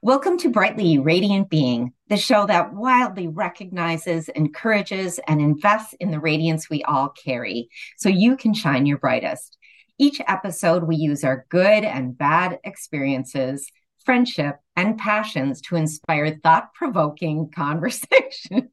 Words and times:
Welcome 0.00 0.38
to 0.38 0.48
Brightly 0.48 1.00
Radiant 1.00 1.50
Being, 1.50 1.92
the 2.08 2.16
show 2.16 2.46
that 2.46 2.72
wildly 2.72 3.26
recognizes, 3.26 4.28
encourages, 4.28 5.18
and 5.26 5.40
invests 5.40 5.92
in 5.98 6.12
the 6.12 6.20
radiance 6.20 6.70
we 6.70 6.84
all 6.84 7.08
carry 7.08 7.68
so 7.96 8.08
you 8.08 8.36
can 8.36 8.54
shine 8.54 8.86
your 8.86 8.98
brightest. 8.98 9.58
Each 9.98 10.20
episode, 10.28 10.84
we 10.84 10.94
use 10.94 11.24
our 11.24 11.46
good 11.48 11.82
and 11.82 12.16
bad 12.16 12.60
experiences, 12.62 13.72
friendship, 14.04 14.60
and 14.76 14.96
passions 14.96 15.60
to 15.62 15.74
inspire 15.74 16.38
thought 16.44 16.72
provoking 16.74 17.50
conversation 17.54 18.70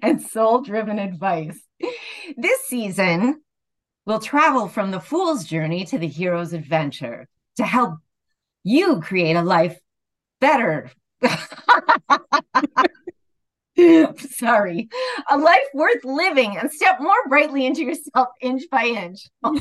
and 0.00 0.22
soul 0.22 0.62
driven 0.62 0.98
advice. 0.98 1.60
This 2.38 2.64
season, 2.64 3.42
we'll 4.06 4.18
travel 4.18 4.68
from 4.68 4.92
the 4.92 5.00
fool's 5.00 5.44
journey 5.44 5.84
to 5.84 5.98
the 5.98 6.08
hero's 6.08 6.54
adventure 6.54 7.28
to 7.58 7.66
help 7.66 7.98
you 8.62 9.02
create 9.02 9.36
a 9.36 9.42
life 9.42 9.78
better. 10.44 10.90
Sorry, 14.38 14.88
a 15.30 15.38
life 15.38 15.68
worth 15.72 16.04
living 16.04 16.58
and 16.58 16.70
step 16.70 17.00
more 17.00 17.16
brightly 17.28 17.64
into 17.66 17.82
yourself 17.82 18.28
inch 18.42 18.64
by 18.70 18.84
inch. 18.84 19.30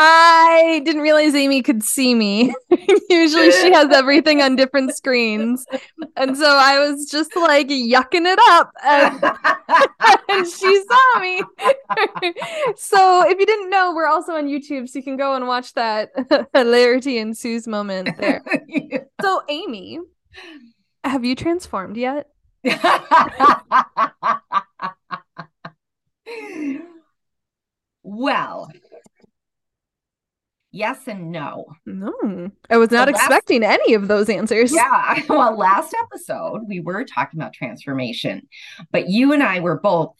I 0.00 0.80
didn't 0.84 1.02
realize 1.02 1.34
Amy 1.34 1.60
could 1.60 1.82
see 1.82 2.14
me. 2.14 2.54
Usually 3.10 3.50
she 3.50 3.72
has 3.72 3.90
everything 3.90 4.40
on 4.40 4.54
different 4.54 4.96
screens. 4.96 5.66
And 6.16 6.36
so 6.36 6.46
I 6.46 6.78
was 6.78 7.10
just 7.10 7.34
like 7.34 7.66
yucking 7.66 8.24
it 8.24 8.38
up. 8.50 8.70
And, 8.84 9.20
and 10.28 10.46
she 10.46 10.84
saw 10.84 11.18
me. 11.20 11.42
so 12.76 13.28
if 13.28 13.40
you 13.40 13.46
didn't 13.46 13.70
know, 13.70 13.92
we're 13.92 14.06
also 14.06 14.34
on 14.34 14.46
YouTube. 14.46 14.88
So 14.88 15.00
you 15.00 15.02
can 15.02 15.16
go 15.16 15.34
and 15.34 15.48
watch 15.48 15.74
that 15.74 16.10
hilarity 16.54 17.18
ensues 17.18 17.66
moment 17.66 18.16
there. 18.18 18.44
So, 19.20 19.42
Amy, 19.48 19.98
have 21.02 21.24
you 21.24 21.34
transformed 21.34 21.96
yet? 21.96 22.28
well, 28.04 28.68
yes 30.78 31.08
and 31.08 31.32
no. 31.32 31.66
No, 31.84 32.50
I 32.70 32.76
was 32.76 32.90
not 32.90 33.08
expecting 33.08 33.64
any 33.64 33.94
of 33.94 34.08
those 34.08 34.30
answers. 34.30 34.72
Yeah. 34.72 35.22
Well, 35.28 35.56
last 35.56 35.94
episode, 36.04 36.62
we 36.66 36.80
were 36.80 37.04
talking 37.04 37.38
about 37.38 37.52
transformation, 37.52 38.48
but 38.90 39.08
you 39.08 39.32
and 39.32 39.42
I 39.42 39.60
were 39.60 39.78
both, 39.78 40.14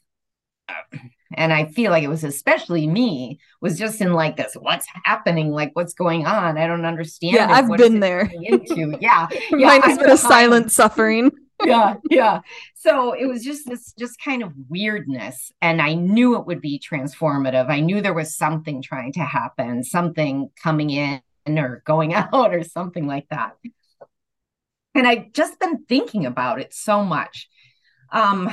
uh, 0.68 0.98
and 1.34 1.52
I 1.52 1.66
feel 1.66 1.90
like 1.90 2.02
it 2.02 2.08
was 2.08 2.24
especially 2.24 2.86
me, 2.86 3.40
was 3.60 3.78
just 3.78 4.00
in 4.00 4.12
like 4.12 4.36
this 4.36 4.54
what's 4.54 4.86
happening? 5.04 5.50
Like, 5.50 5.70
what's 5.74 5.94
going 5.94 6.26
on? 6.26 6.58
I 6.58 6.66
don't 6.66 6.84
understand. 6.84 7.34
Yeah, 7.34 7.48
I've 7.50 7.76
been 7.76 8.00
there. 8.00 8.30
Into. 8.42 8.98
Yeah. 9.00 9.28
yeah 9.50 9.66
Mine 9.66 9.82
has 9.82 9.98
been 9.98 10.10
a 10.10 10.16
silent 10.16 10.72
suffering 10.72 11.30
yeah 11.64 11.94
yeah. 12.10 12.40
So 12.74 13.12
it 13.12 13.26
was 13.26 13.42
just 13.42 13.66
this 13.66 13.92
just 13.98 14.22
kind 14.22 14.42
of 14.42 14.52
weirdness 14.68 15.52
and 15.60 15.82
i 15.82 15.94
knew 15.94 16.36
it 16.36 16.46
would 16.46 16.60
be 16.60 16.78
transformative. 16.80 17.68
I 17.68 17.80
knew 17.80 18.00
there 18.00 18.14
was 18.14 18.36
something 18.36 18.82
trying 18.82 19.12
to 19.14 19.24
happen 19.24 19.82
something 19.84 20.50
coming 20.62 20.90
in 20.90 21.20
or 21.46 21.82
going 21.84 22.14
out 22.14 22.54
or 22.54 22.62
something 22.64 23.06
like 23.06 23.28
that. 23.30 23.56
And 24.94 25.06
i've 25.06 25.32
just 25.32 25.58
been 25.58 25.84
thinking 25.84 26.26
about 26.26 26.60
it 26.60 26.74
so 26.74 27.04
much. 27.04 27.48
Um 28.12 28.50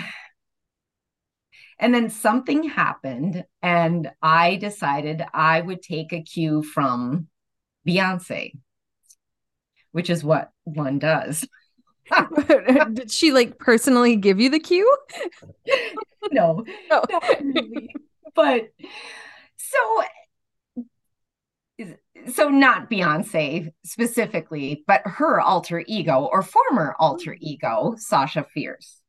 and 1.80 1.94
then 1.94 2.10
something 2.10 2.64
happened 2.64 3.46
and 3.62 4.12
i 4.22 4.56
decided 4.56 5.24
i 5.34 5.60
would 5.60 5.82
take 5.82 6.14
a 6.14 6.22
cue 6.22 6.64
from 6.64 7.28
beyonce 7.88 8.54
which 9.92 10.10
is 10.10 10.24
what 10.24 10.52
one 10.64 11.00
does 11.00 11.46
Did 12.94 13.12
she 13.12 13.32
like 13.32 13.58
personally 13.60 14.16
give 14.16 14.40
you 14.40 14.50
the 14.50 14.60
cue? 14.60 14.98
no, 16.32 16.64
not 16.90 17.10
really. 17.40 17.94
But 18.36 18.70
so 19.58 20.04
so 22.34 22.50
not 22.50 22.90
Beyonce 22.90 23.72
specifically, 23.84 24.84
but 24.88 25.02
her 25.06 25.40
alter 25.42 25.84
ego 25.88 26.30
or 26.32 26.42
former 26.42 26.96
alter 27.00 27.38
ego, 27.40 27.96
Sasha 27.98 28.46
Fierce. 28.54 29.02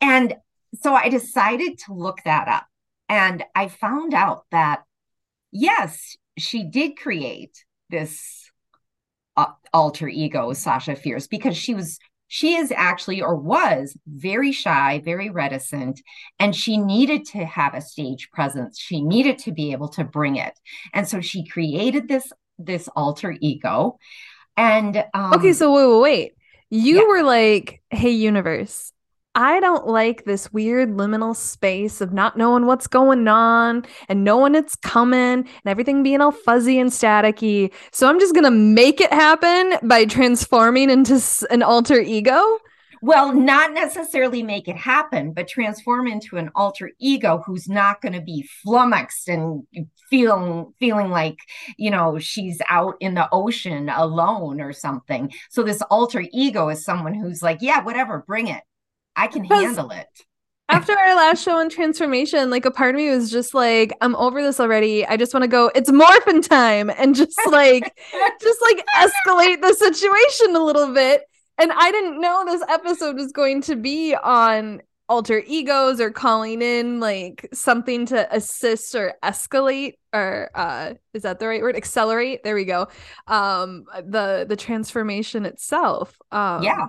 And 0.00 0.34
so 0.80 0.94
I 0.94 1.08
decided 1.08 1.78
to 1.86 1.94
look 1.94 2.18
that 2.24 2.48
up. 2.48 2.66
And 3.08 3.44
I 3.54 3.68
found 3.68 4.14
out 4.14 4.44
that 4.50 4.82
yes, 5.50 6.16
she 6.36 6.64
did 6.64 6.98
create 6.98 7.64
this 7.90 8.50
uh, 9.36 9.52
alter 9.72 10.08
ego, 10.08 10.52
Sasha 10.52 10.96
Fierce, 10.96 11.26
because 11.26 11.56
she 11.56 11.74
was 11.74 11.98
she 12.34 12.56
is 12.56 12.72
actually 12.76 13.22
or 13.22 13.36
was 13.36 13.96
very 14.08 14.50
shy, 14.50 15.00
very 15.04 15.30
reticent, 15.30 16.00
and 16.40 16.52
she 16.52 16.76
needed 16.76 17.24
to 17.26 17.44
have 17.44 17.74
a 17.74 17.80
stage 17.80 18.28
presence. 18.32 18.76
She 18.76 19.02
needed 19.02 19.38
to 19.38 19.52
be 19.52 19.70
able 19.70 19.86
to 19.90 20.02
bring 20.02 20.34
it. 20.34 20.58
And 20.92 21.06
so 21.06 21.20
she 21.20 21.46
created 21.46 22.08
this 22.08 22.32
this 22.58 22.88
alter 22.96 23.36
ego. 23.40 24.00
And 24.56 25.04
um, 25.14 25.34
okay, 25.34 25.52
so 25.52 25.72
wait, 25.72 25.86
wait, 25.86 26.02
wait. 26.02 26.32
You 26.70 27.02
yeah. 27.02 27.06
were 27.06 27.22
like, 27.22 27.80
"Hey, 27.90 28.10
universe, 28.10 28.92
I 29.36 29.58
don't 29.58 29.88
like 29.88 30.24
this 30.24 30.52
weird 30.52 30.90
liminal 30.90 31.34
space 31.34 32.00
of 32.00 32.12
not 32.12 32.36
knowing 32.36 32.66
what's 32.66 32.86
going 32.86 33.26
on 33.26 33.84
and 34.08 34.22
knowing 34.22 34.54
it's 34.54 34.76
coming 34.76 35.18
and 35.18 35.66
everything 35.66 36.04
being 36.04 36.20
all 36.20 36.30
fuzzy 36.30 36.78
and 36.78 36.90
staticky. 36.90 37.72
So 37.90 38.08
I'm 38.08 38.20
just 38.20 38.32
going 38.32 38.44
to 38.44 38.50
make 38.52 39.00
it 39.00 39.12
happen 39.12 39.74
by 39.82 40.04
transforming 40.04 40.88
into 40.88 41.20
an 41.50 41.64
alter 41.64 41.98
ego. 41.98 42.58
Well, 43.02 43.34
not 43.34 43.72
necessarily 43.72 44.42
make 44.42 44.68
it 44.68 44.76
happen, 44.76 45.32
but 45.32 45.48
transform 45.48 46.06
into 46.06 46.36
an 46.36 46.50
alter 46.54 46.92
ego 47.00 47.42
who's 47.44 47.68
not 47.68 48.00
going 48.00 48.14
to 48.14 48.22
be 48.22 48.48
flummoxed 48.62 49.28
and 49.28 49.64
feeling 50.08 50.72
feeling 50.78 51.10
like, 51.10 51.36
you 51.76 51.90
know, 51.90 52.18
she's 52.18 52.62
out 52.70 52.94
in 53.00 53.14
the 53.14 53.28
ocean 53.32 53.88
alone 53.88 54.60
or 54.60 54.72
something. 54.72 55.32
So 55.50 55.64
this 55.64 55.82
alter 55.90 56.24
ego 56.32 56.68
is 56.68 56.84
someone 56.84 57.14
who's 57.14 57.42
like, 57.42 57.58
yeah, 57.60 57.82
whatever, 57.82 58.24
bring 58.26 58.46
it 58.46 58.62
I 59.16 59.26
can 59.26 59.44
handle 59.44 59.90
it. 59.90 60.08
After 60.68 60.92
our 60.92 61.14
last 61.14 61.44
show 61.44 61.56
on 61.56 61.68
transformation, 61.68 62.48
like 62.48 62.64
a 62.64 62.70
part 62.70 62.94
of 62.94 62.96
me 62.96 63.10
was 63.10 63.30
just 63.30 63.52
like, 63.52 63.92
I'm 64.00 64.16
over 64.16 64.42
this 64.42 64.58
already. 64.58 65.06
I 65.06 65.16
just 65.16 65.34
want 65.34 65.42
to 65.42 65.48
go, 65.48 65.70
it's 65.74 65.92
morphin 65.92 66.40
time 66.40 66.90
and 66.90 67.14
just 67.14 67.38
like 67.50 67.94
just 68.40 68.62
like 68.62 68.84
escalate 68.96 69.60
the 69.60 69.74
situation 69.74 70.56
a 70.56 70.64
little 70.64 70.92
bit. 70.94 71.22
And 71.58 71.70
I 71.70 71.90
didn't 71.92 72.20
know 72.20 72.44
this 72.46 72.62
episode 72.68 73.16
was 73.16 73.30
going 73.30 73.60
to 73.62 73.76
be 73.76 74.14
on 74.14 74.80
alter 75.08 75.42
egos 75.46 76.00
or 76.00 76.10
calling 76.10 76.62
in 76.62 76.98
like 76.98 77.46
something 77.52 78.06
to 78.06 78.34
assist 78.34 78.94
or 78.94 79.14
escalate 79.22 79.94
or 80.14 80.50
uh 80.54 80.94
is 81.12 81.22
that 81.24 81.38
the 81.38 81.46
right 81.46 81.60
word 81.60 81.76
accelerate 81.76 82.42
there 82.42 82.54
we 82.54 82.64
go 82.64 82.88
um 83.26 83.84
the 84.06 84.46
the 84.48 84.56
transformation 84.56 85.44
itself 85.44 86.18
um 86.32 86.62
yeah 86.62 86.86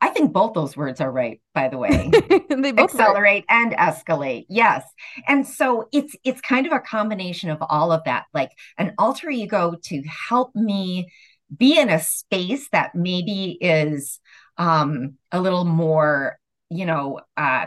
I 0.00 0.10
think 0.10 0.32
both 0.32 0.54
those 0.54 0.76
words 0.76 1.00
are 1.00 1.10
right, 1.10 1.40
by 1.54 1.68
the 1.68 1.78
way. 1.78 2.10
they 2.48 2.72
both 2.72 2.94
accelerate 2.94 3.44
work. 3.50 3.58
and 3.58 3.72
escalate. 3.72 4.46
Yes. 4.48 4.84
And 5.26 5.46
so 5.46 5.88
it's 5.92 6.14
it's 6.24 6.40
kind 6.40 6.66
of 6.66 6.72
a 6.72 6.80
combination 6.80 7.50
of 7.50 7.58
all 7.60 7.90
of 7.90 8.04
that, 8.04 8.26
like 8.32 8.52
an 8.76 8.94
alter 8.98 9.28
ego 9.30 9.74
to 9.84 10.02
help 10.02 10.54
me 10.54 11.10
be 11.56 11.78
in 11.78 11.90
a 11.90 12.00
space 12.00 12.68
that 12.70 12.94
maybe 12.94 13.58
is 13.60 14.20
um 14.56 15.14
a 15.32 15.40
little 15.40 15.64
more, 15.64 16.38
you 16.70 16.86
know, 16.86 17.20
uh 17.36 17.66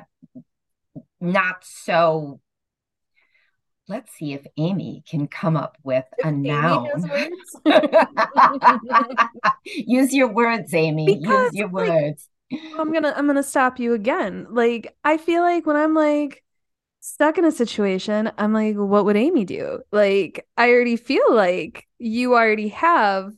not 1.20 1.64
so 1.64 2.40
let's 3.92 4.14
see 4.14 4.32
if 4.32 4.48
Amy 4.56 5.04
can 5.06 5.28
come 5.28 5.58
up 5.58 5.78
with 5.84 6.06
a 6.24 6.32
noun. 6.32 6.90
Use 9.66 10.14
your 10.14 10.30
words, 10.30 10.74
Amy. 10.74 11.20
Because, 11.20 11.54
Use 11.54 11.56
your 11.56 11.70
like, 11.70 11.90
words. 11.90 12.30
I'm 12.80 12.94
gonna 12.94 13.14
I'm 13.16 13.28
gonna 13.28 13.44
stop 13.44 13.80
you 13.80 13.94
again. 13.94 14.48
Like 14.50 14.96
I 15.04 15.18
feel 15.18 15.42
like 15.42 15.66
when 15.66 15.76
I'm 15.76 15.94
like 15.94 16.42
stuck 17.02 17.38
in 17.38 17.44
a 17.44 17.52
situation, 17.52 18.32
I'm 18.38 18.54
like, 18.54 18.78
what 18.78 19.04
would 19.04 19.18
Amy 19.18 19.44
do? 19.44 19.82
Like 19.92 20.48
I 20.56 20.70
already 20.70 20.96
feel 20.96 21.36
like 21.36 21.86
you 22.00 22.34
already 22.34 22.70
have 22.70 23.34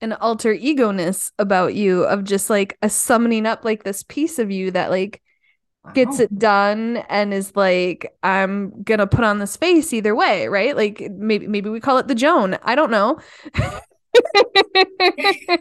an 0.00 0.14
alter 0.14 0.52
ego 0.52 0.90
ness 0.90 1.32
about 1.38 1.74
you 1.74 2.04
of 2.04 2.24
just 2.24 2.48
like 2.48 2.78
a 2.80 2.88
summoning 2.88 3.44
up 3.44 3.62
like 3.62 3.84
this 3.84 4.04
piece 4.04 4.38
of 4.38 4.50
you 4.50 4.70
that 4.70 4.90
like 4.90 5.20
gets 5.94 6.20
it 6.20 6.38
done 6.38 6.98
and 7.08 7.32
is 7.32 7.54
like 7.56 8.16
i'm 8.22 8.82
gonna 8.82 9.06
put 9.06 9.24
on 9.24 9.38
this 9.38 9.56
face 9.56 9.92
either 9.92 10.14
way 10.14 10.48
right? 10.48 10.76
Like 10.76 11.10
maybe 11.12 11.46
maybe 11.46 11.70
we 11.70 11.80
call 11.80 11.98
it 11.98 12.08
the 12.08 12.14
joan. 12.14 12.58
I 12.62 12.74
don't 12.74 12.90
know. 12.90 13.18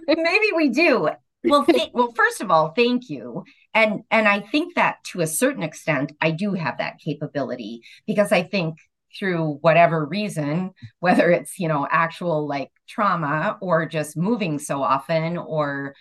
Maybe 0.08 0.48
we 0.56 0.70
do. 0.70 1.10
Well 1.44 1.66
th- 1.66 1.90
well 1.94 2.12
first 2.16 2.42
of 2.42 2.52
all 2.52 2.72
thank 2.72 3.10
you. 3.10 3.44
And 3.74 4.02
and 4.10 4.28
i 4.28 4.40
think 4.40 4.76
that 4.76 4.98
to 5.12 5.22
a 5.22 5.28
certain 5.28 5.64
extent 5.64 6.12
i 6.22 6.32
do 6.32 6.54
have 6.54 6.78
that 6.80 7.00
capability 7.00 7.82
because 8.08 8.32
i 8.32 8.42
think 8.42 8.78
through 9.18 9.60
whatever 9.62 10.06
reason 10.06 10.72
whether 11.00 11.30
it's 11.32 11.60
you 11.60 11.68
know 11.68 11.88
actual 11.90 12.48
like 12.48 12.72
trauma 12.88 13.58
or 13.62 13.86
just 13.86 14.18
moving 14.18 14.58
so 14.60 14.82
often 14.82 15.38
or 15.38 15.94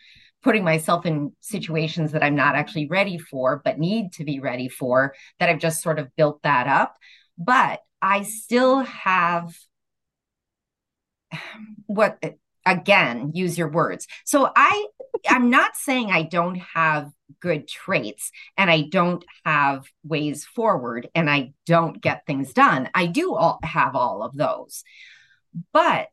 putting 0.47 0.63
myself 0.63 1.05
in 1.05 1.33
situations 1.41 2.13
that 2.13 2.23
I'm 2.23 2.37
not 2.37 2.55
actually 2.55 2.87
ready 2.87 3.19
for, 3.19 3.61
but 3.65 3.81
need 3.81 4.13
to 4.13 4.25
be 4.25 4.39
ready 4.39 4.69
for, 4.69 5.13
that 5.41 5.49
I've 5.49 5.59
just 5.59 5.83
sort 5.83 5.99
of 5.99 6.15
built 6.15 6.41
that 6.45 6.69
up. 6.69 6.95
But 7.37 7.81
I 8.01 8.23
still 8.23 8.79
have 8.83 9.53
what 11.87 12.23
again 12.65 13.33
use 13.35 13.59
your 13.59 13.71
words. 13.71 14.07
So 14.25 14.51
i 14.55 14.87
i'm 15.29 15.51
not 15.51 15.77
saying 15.77 16.11
i 16.11 16.23
don't 16.23 16.57
have 16.57 17.11
good 17.41 17.67
traits 17.67 18.31
and 18.57 18.71
i 18.71 18.83
don't 18.83 19.25
have 19.45 19.87
ways 20.05 20.45
forward 20.45 21.09
and 21.15 21.31
i 21.31 21.53
don't 21.65 22.01
get 22.01 22.27
things 22.27 22.53
done. 22.53 22.89
I 22.95 23.07
do 23.07 23.35
all, 23.35 23.59
have 23.65 23.97
all 23.97 24.23
of 24.23 24.37
those. 24.37 24.85
But 25.73 26.09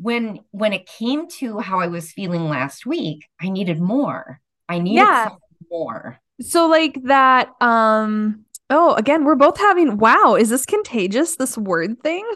when 0.00 0.40
when 0.50 0.72
it 0.72 0.86
came 0.86 1.28
to 1.28 1.58
how 1.58 1.80
i 1.80 1.86
was 1.86 2.12
feeling 2.12 2.48
last 2.48 2.86
week 2.86 3.28
i 3.40 3.48
needed 3.48 3.80
more 3.80 4.40
i 4.68 4.78
needed 4.78 5.02
yeah. 5.02 5.30
more 5.70 6.18
so 6.40 6.66
like 6.66 7.02
that 7.04 7.50
um 7.60 8.44
oh 8.70 8.94
again 8.94 9.24
we're 9.24 9.34
both 9.34 9.58
having 9.58 9.98
wow 9.98 10.36
is 10.36 10.48
this 10.48 10.64
contagious 10.64 11.36
this 11.36 11.56
word 11.58 12.00
thing 12.02 12.28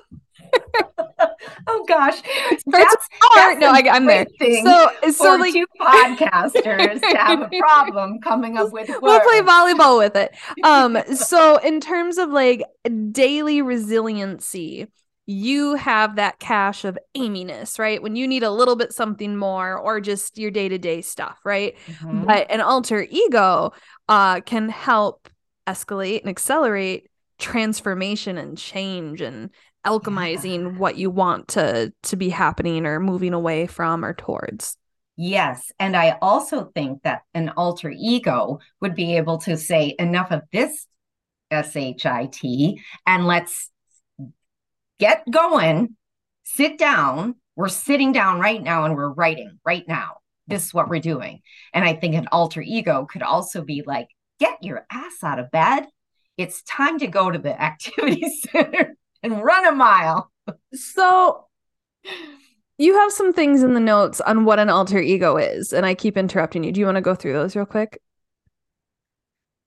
oh 1.67 1.85
gosh, 1.89 2.21
that's, 2.23 2.65
that's 2.67 3.09
no, 3.59 3.71
I, 3.71 3.83
am 3.87 4.07
there. 4.07 4.27
So, 4.41 5.11
so 5.11 5.37
like 5.37 5.53
two 5.53 5.67
podcasters 5.81 7.01
to 7.01 7.17
have 7.17 7.43
a 7.43 7.59
problem 7.59 8.21
coming 8.21 8.57
up 8.57 8.73
with. 8.73 8.89
Words. 8.89 9.01
We'll 9.03 9.21
play 9.21 9.41
volleyball 9.41 9.99
with 9.99 10.17
it. 10.17 10.35
Um, 10.65 10.99
so 11.15 11.59
in 11.59 11.81
terms 11.81 12.17
of 12.17 12.31
like 12.31 12.65
daily 13.11 13.61
resiliency, 13.61 14.87
you 15.27 15.75
have 15.75 16.17
that 16.17 16.39
cache 16.39 16.85
of 16.85 16.99
aiminess, 17.17 17.79
right? 17.79 18.03
When 18.03 18.15
you 18.15 18.29
need 18.29 18.43
a 18.43 18.51
little 18.51 18.77
bit 18.77 18.93
something 18.93 19.37
more, 19.37 19.77
or 19.77 20.01
just 20.01 20.39
your 20.39 20.51
day 20.51 20.69
to 20.69 20.79
day 20.79 21.01
stuff, 21.01 21.41
right? 21.45 21.77
Mm-hmm. 21.87 22.25
But 22.25 22.51
an 22.51 22.61
alter 22.61 23.07
ego 23.09 23.73
uh, 24.09 24.41
can 24.41 24.69
help 24.69 25.29
escalate 25.67 26.21
and 26.21 26.29
accelerate 26.29 27.11
transformation 27.39 28.39
and 28.39 28.57
change 28.59 29.21
and 29.21 29.51
alchemizing 29.87 30.63
yeah. 30.63 30.79
what 30.79 30.97
you 30.97 31.11
want 31.11 31.49
to 31.49 31.93
to 32.03 32.17
be 32.17 32.31
happening 32.31 32.87
or 32.87 33.01
moving 33.01 33.35
away 33.35 33.67
from 33.67 34.05
or 34.05 34.15
towards 34.15 34.77
yes 35.17 35.71
and 35.79 35.97
i 35.97 36.17
also 36.23 36.71
think 36.75 37.03
that 37.03 37.23
an 37.35 37.51
alter 37.51 37.93
ego 37.95 38.59
would 38.81 38.95
be 38.95 39.17
able 39.17 39.39
to 39.39 39.57
say 39.57 39.95
enough 39.99 40.31
of 40.31 40.43
this 40.53 40.87
shit 41.53 42.81
and 43.07 43.27
let's 43.27 43.71
get 45.05 45.31
going 45.31 45.97
sit 46.45 46.79
down 46.79 47.35
we're 47.57 47.69
sitting 47.69 48.13
down 48.13 48.41
right 48.41 48.63
now 48.63 48.85
and 48.85 48.97
we're 48.97 49.13
writing 49.13 49.59
right 49.65 49.87
now 49.87 50.17
this 50.47 50.67
is 50.67 50.75
what 50.75 50.89
we're 50.89 51.01
doing 51.01 51.41
and 51.73 51.85
i 51.85 51.95
think 51.95 52.15
an 52.15 52.29
alter 52.33 52.63
ego 52.63 53.07
could 53.11 53.23
also 53.23 53.63
be 53.63 53.83
like 53.87 54.09
get 54.41 54.63
your 54.63 54.87
ass 54.91 55.23
out 55.23 55.39
of 55.39 55.51
bed 55.51 55.87
it's 56.37 56.63
time 56.63 56.99
to 56.99 57.07
go 57.07 57.31
to 57.31 57.39
the 57.39 57.61
activity 57.63 58.29
center 58.51 58.97
and 59.23 59.43
run 59.43 59.67
a 59.67 59.73
mile. 59.73 60.31
So 60.75 61.47
you 62.79 62.95
have 62.95 63.13
some 63.13 63.33
things 63.33 63.63
in 63.63 63.75
the 63.75 63.81
notes 63.81 64.21
on 64.21 64.45
what 64.45 64.59
an 64.59 64.69
alter 64.69 65.01
ego 65.01 65.37
is, 65.37 65.73
and 65.73 65.87
I 65.87 65.95
keep 65.95 66.17
interrupting 66.17 66.65
you. 66.65 66.73
Do 66.73 66.81
you 66.81 66.87
want 66.87 66.97
to 66.97 67.03
go 67.03 67.15
through 67.15 67.35
those 67.35 67.57
real 67.57 67.67
quick? 67.67 68.01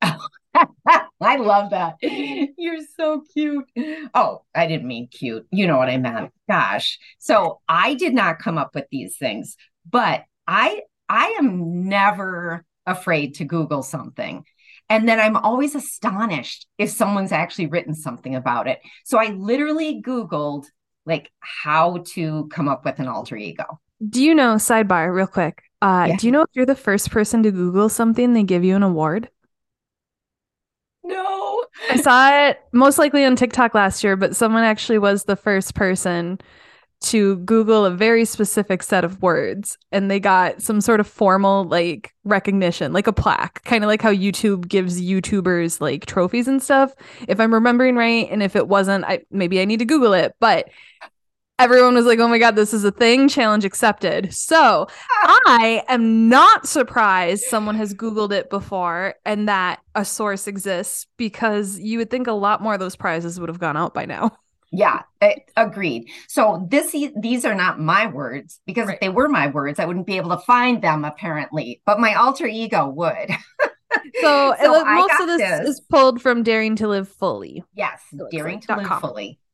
I 1.21 1.35
love 1.37 1.71
that. 1.71 1.95
You're 2.01 2.85
so 2.97 3.23
cute. 3.33 3.65
Oh, 4.13 4.43
I 4.53 4.67
didn't 4.67 4.87
mean 4.87 5.07
cute. 5.07 5.47
You 5.51 5.67
know 5.67 5.77
what 5.77 5.89
I 5.89 5.97
meant. 5.97 6.31
Gosh. 6.49 6.99
So 7.19 7.61
I 7.67 7.95
did 7.95 8.13
not 8.13 8.39
come 8.39 8.57
up 8.57 8.75
with 8.75 8.85
these 8.91 9.17
things, 9.17 9.55
but 9.89 10.23
I 10.47 10.81
I 11.09 11.35
am 11.39 11.87
never 11.87 12.65
afraid 12.85 13.35
to 13.35 13.45
Google 13.45 13.83
something. 13.83 14.45
And 14.89 15.07
then 15.07 15.19
I'm 15.19 15.35
always 15.35 15.75
astonished 15.75 16.65
if 16.77 16.89
someone's 16.89 17.33
actually 17.33 17.67
written 17.67 17.93
something 17.93 18.35
about 18.35 18.67
it. 18.67 18.79
So 19.03 19.17
I 19.17 19.27
literally 19.27 20.01
Googled 20.01 20.65
like 21.05 21.31
how 21.39 22.03
to 22.13 22.47
come 22.47 22.67
up 22.67 22.85
with 22.85 22.99
an 22.99 23.07
alter 23.07 23.35
ego. 23.35 23.79
Do 24.07 24.23
you 24.23 24.35
know, 24.35 24.55
sidebar, 24.55 25.13
real 25.13 25.27
quick? 25.27 25.63
Uh, 25.81 26.07
yeah. 26.09 26.15
Do 26.17 26.27
you 26.27 26.31
know 26.31 26.41
if 26.41 26.49
you're 26.53 26.65
the 26.65 26.75
first 26.75 27.11
person 27.11 27.43
to 27.43 27.51
Google 27.51 27.89
something, 27.89 28.33
they 28.33 28.43
give 28.43 28.63
you 28.63 28.75
an 28.75 28.83
award? 28.83 29.29
I 31.89 31.97
saw 31.97 32.47
it 32.47 32.61
most 32.71 32.97
likely 32.97 33.23
on 33.25 33.35
TikTok 33.35 33.73
last 33.73 34.03
year, 34.03 34.15
but 34.15 34.35
someone 34.35 34.63
actually 34.63 34.99
was 34.99 35.23
the 35.23 35.35
first 35.35 35.75
person 35.75 36.39
to 36.99 37.37
Google 37.37 37.85
a 37.85 37.91
very 37.91 38.25
specific 38.25 38.81
set 38.81 39.03
of 39.03 39.21
words 39.21 39.77
and 39.91 40.09
they 40.09 40.19
got 40.19 40.61
some 40.63 40.81
sort 40.81 40.99
of 40.99 41.07
formal 41.07 41.63
like 41.65 42.13
recognition, 42.23 42.91
like 42.91 43.05
a 43.05 43.13
plaque, 43.13 43.63
kind 43.65 43.83
of 43.83 43.87
like 43.87 44.01
how 44.01 44.11
YouTube 44.11 44.67
gives 44.67 44.99
YouTubers 44.99 45.79
like 45.79 46.07
trophies 46.07 46.47
and 46.47 46.61
stuff. 46.61 46.93
If 47.27 47.39
I'm 47.39 47.53
remembering 47.53 47.95
right, 47.95 48.27
and 48.31 48.41
if 48.41 48.55
it 48.55 48.67
wasn't, 48.67 49.05
I 49.05 49.21
maybe 49.29 49.61
I 49.61 49.65
need 49.65 49.79
to 49.79 49.85
Google 49.85 50.13
it, 50.13 50.33
but 50.39 50.69
everyone 51.59 51.95
was 51.95 52.05
like, 52.05 52.19
oh 52.19 52.27
my 52.27 52.37
God, 52.37 52.55
this 52.55 52.73
is 52.73 52.83
a 52.83 52.91
thing, 52.91 53.27
challenge 53.27 53.65
accepted. 53.65 54.33
So 54.33 54.87
I 55.45 55.83
am 55.87 56.29
not 56.29 56.67
surprised 56.67 57.43
someone 57.43 57.75
has 57.75 57.93
Googled 57.93 58.31
it 58.31 58.49
before 58.49 59.15
and 59.25 59.47
that 59.47 59.79
a 59.95 60.05
source 60.05 60.47
exists 60.47 61.07
because 61.17 61.79
you 61.79 61.97
would 61.97 62.09
think 62.09 62.27
a 62.27 62.33
lot 62.33 62.61
more 62.61 62.73
of 62.73 62.79
those 62.79 62.95
prizes 62.95 63.39
would 63.39 63.49
have 63.49 63.59
gone 63.59 63.77
out 63.77 63.93
by 63.93 64.05
now. 64.05 64.37
Yeah, 64.71 65.03
eh, 65.21 65.35
agreed. 65.55 66.09
So 66.27 66.67
this 66.69 66.93
these 67.21 67.45
are 67.45 67.55
not 67.55 67.79
my 67.79 68.07
words 68.07 68.59
because 68.65 68.87
right. 68.87 68.95
if 68.95 68.99
they 68.99 69.09
were 69.09 69.29
my 69.29 69.47
words, 69.47 69.79
I 69.79 69.85
wouldn't 69.85 70.05
be 70.05 70.17
able 70.17 70.31
to 70.31 70.43
find 70.43 70.81
them 70.81 71.05
apparently. 71.05 71.81
But 71.85 72.01
my 72.01 72.15
alter 72.15 72.47
ego 72.47 72.89
would. 72.89 73.29
so, 74.21 74.55
so 74.61 74.85
most 74.85 75.21
of 75.21 75.27
this, 75.27 75.41
this, 75.41 75.69
is 75.69 75.81
pulled 75.89 76.21
from 76.21 76.43
Daring 76.43 76.75
to 76.75 76.89
Live 76.89 77.07
Fully. 77.07 77.63
Yes, 77.75 78.01
daring 78.29 78.59
to 78.61 78.75
live 78.75 78.99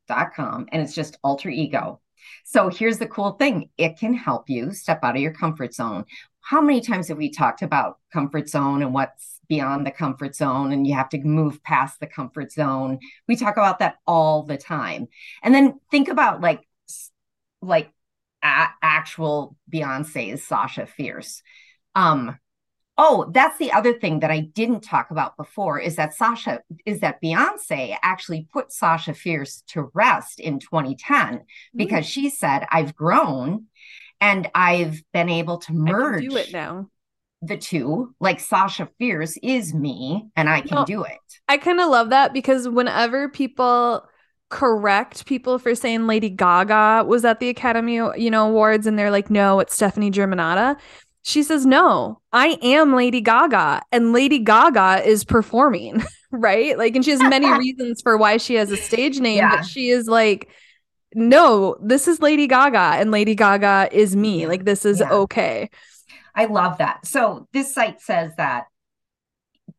fully.com 0.08 0.68
and 0.72 0.82
it's 0.82 0.94
just 0.94 1.18
alter 1.22 1.50
ego. 1.50 2.00
So 2.44 2.68
here's 2.68 2.98
the 2.98 3.06
cool 3.06 3.32
thing. 3.32 3.70
It 3.76 3.98
can 3.98 4.14
help 4.14 4.48
you 4.48 4.72
step 4.72 5.00
out 5.02 5.16
of 5.16 5.22
your 5.22 5.32
comfort 5.32 5.74
zone. 5.74 6.04
How 6.40 6.60
many 6.60 6.80
times 6.80 7.08
have 7.08 7.18
we 7.18 7.30
talked 7.30 7.62
about 7.62 7.98
comfort 8.12 8.48
zone 8.48 8.82
and 8.82 8.94
what's 8.94 9.40
beyond 9.48 9.86
the 9.86 9.90
comfort 9.90 10.34
zone 10.34 10.72
and 10.72 10.86
you 10.86 10.94
have 10.94 11.08
to 11.10 11.18
move 11.18 11.62
past 11.62 12.00
the 12.00 12.06
comfort 12.06 12.50
zone. 12.52 12.98
We 13.28 13.36
talk 13.36 13.56
about 13.56 13.78
that 13.80 13.96
all 14.06 14.42
the 14.42 14.56
time. 14.56 15.08
And 15.42 15.54
then 15.54 15.80
think 15.90 16.08
about 16.08 16.40
like 16.40 16.66
like 17.60 17.90
a- 18.42 18.68
actual 18.82 19.56
Beyonce's 19.70 20.42
Sasha 20.42 20.86
Fierce. 20.86 21.42
Um 21.94 22.38
oh, 22.96 23.30
that's 23.32 23.58
the 23.58 23.72
other 23.72 23.92
thing 23.92 24.20
that 24.20 24.30
I 24.30 24.40
didn't 24.40 24.82
talk 24.82 25.10
about 25.10 25.36
before 25.36 25.78
is 25.80 25.96
that 25.96 26.14
Sasha 26.14 26.60
is 26.86 27.00
that 27.00 27.20
Beyonce 27.22 27.96
actually 28.02 28.46
put 28.52 28.72
Sasha 28.72 29.14
Fierce 29.14 29.62
to 29.68 29.90
rest 29.94 30.40
in 30.40 30.58
2010 30.60 31.42
because 31.74 32.04
mm. 32.04 32.08
she 32.08 32.30
said 32.30 32.66
I've 32.70 32.94
grown 32.94 33.66
and 34.20 34.48
I've 34.54 35.02
been 35.12 35.28
able 35.28 35.58
to 35.58 35.72
merge 35.72 36.28
do 36.28 36.36
it 36.36 36.52
now 36.52 36.88
the 37.46 37.56
two. 37.56 38.14
Like 38.20 38.40
Sasha 38.40 38.88
Fierce 38.98 39.36
is 39.42 39.74
me 39.74 40.28
and 40.36 40.48
I 40.48 40.60
can 40.60 40.84
do 40.84 41.04
it. 41.04 41.18
I 41.48 41.58
kind 41.58 41.80
of 41.80 41.90
love 41.90 42.10
that 42.10 42.32
because 42.32 42.68
whenever 42.68 43.28
people 43.28 44.06
correct 44.50 45.26
people 45.26 45.58
for 45.58 45.74
saying 45.74 46.06
Lady 46.06 46.30
Gaga 46.30 47.04
was 47.06 47.24
at 47.24 47.40
the 47.40 47.48
Academy, 47.48 47.94
you 47.94 48.30
know, 48.30 48.48
awards 48.48 48.86
and 48.86 48.98
they're 48.98 49.10
like, 49.10 49.30
no, 49.30 49.60
it's 49.60 49.74
Stefani 49.74 50.10
Germanotta. 50.10 50.76
She 51.26 51.42
says, 51.42 51.64
no, 51.64 52.20
I 52.34 52.58
am 52.60 52.94
Lady 52.94 53.22
Gaga 53.22 53.82
and 53.90 54.12
Lady 54.12 54.38
Gaga 54.38 55.02
is 55.08 55.24
performing, 55.24 56.04
right? 56.30 56.76
Like, 56.76 56.94
and 56.94 57.02
she 57.02 57.12
has 57.12 57.20
many 57.20 57.50
reasons 57.58 58.02
for 58.02 58.18
why 58.18 58.36
she 58.36 58.56
has 58.56 58.70
a 58.70 58.76
stage 58.76 59.20
name, 59.20 59.38
yeah. 59.38 59.56
but 59.56 59.64
she 59.64 59.88
is 59.88 60.06
like, 60.06 60.50
no, 61.14 61.78
this 61.82 62.08
is 62.08 62.20
Lady 62.20 62.46
Gaga 62.46 63.00
and 63.00 63.10
Lady 63.10 63.34
Gaga 63.34 63.88
is 63.90 64.14
me. 64.14 64.46
Like, 64.46 64.66
this 64.66 64.84
is 64.84 65.00
yeah. 65.00 65.12
okay. 65.12 65.70
I 66.34 66.44
love 66.44 66.76
that. 66.78 67.06
So 67.06 67.48
this 67.54 67.72
site 67.72 68.02
says 68.02 68.32
that 68.36 68.66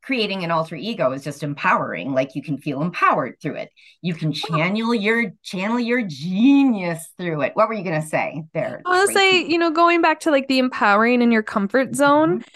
creating 0.06 0.44
an 0.44 0.52
alter 0.52 0.76
ego 0.76 1.12
is 1.12 1.24
just 1.24 1.42
empowering 1.42 2.14
like 2.14 2.36
you 2.36 2.42
can 2.42 2.58
feel 2.58 2.82
empowered 2.82 3.40
through 3.42 3.56
it 3.56 3.72
you 4.02 4.14
can 4.14 4.32
channel 4.32 4.94
your 4.94 5.32
channel 5.44 5.80
your 5.80 6.04
genius 6.04 7.10
through 7.18 7.42
it 7.42 7.56
what 7.56 7.68
were 7.68 7.74
you 7.74 7.84
going 7.84 8.00
to 8.00 8.08
say 8.08 8.44
there 8.54 8.82
i 8.86 9.02
was 9.02 9.12
say 9.12 9.44
you 9.44 9.58
know 9.58 9.72
going 9.72 10.02
back 10.02 10.20
to 10.20 10.30
like 10.30 10.48
the 10.48 10.60
empowering 10.60 11.22
in 11.22 11.32
your 11.32 11.42
comfort 11.42 11.96
zone 11.96 12.40
mm-hmm. 12.40 12.48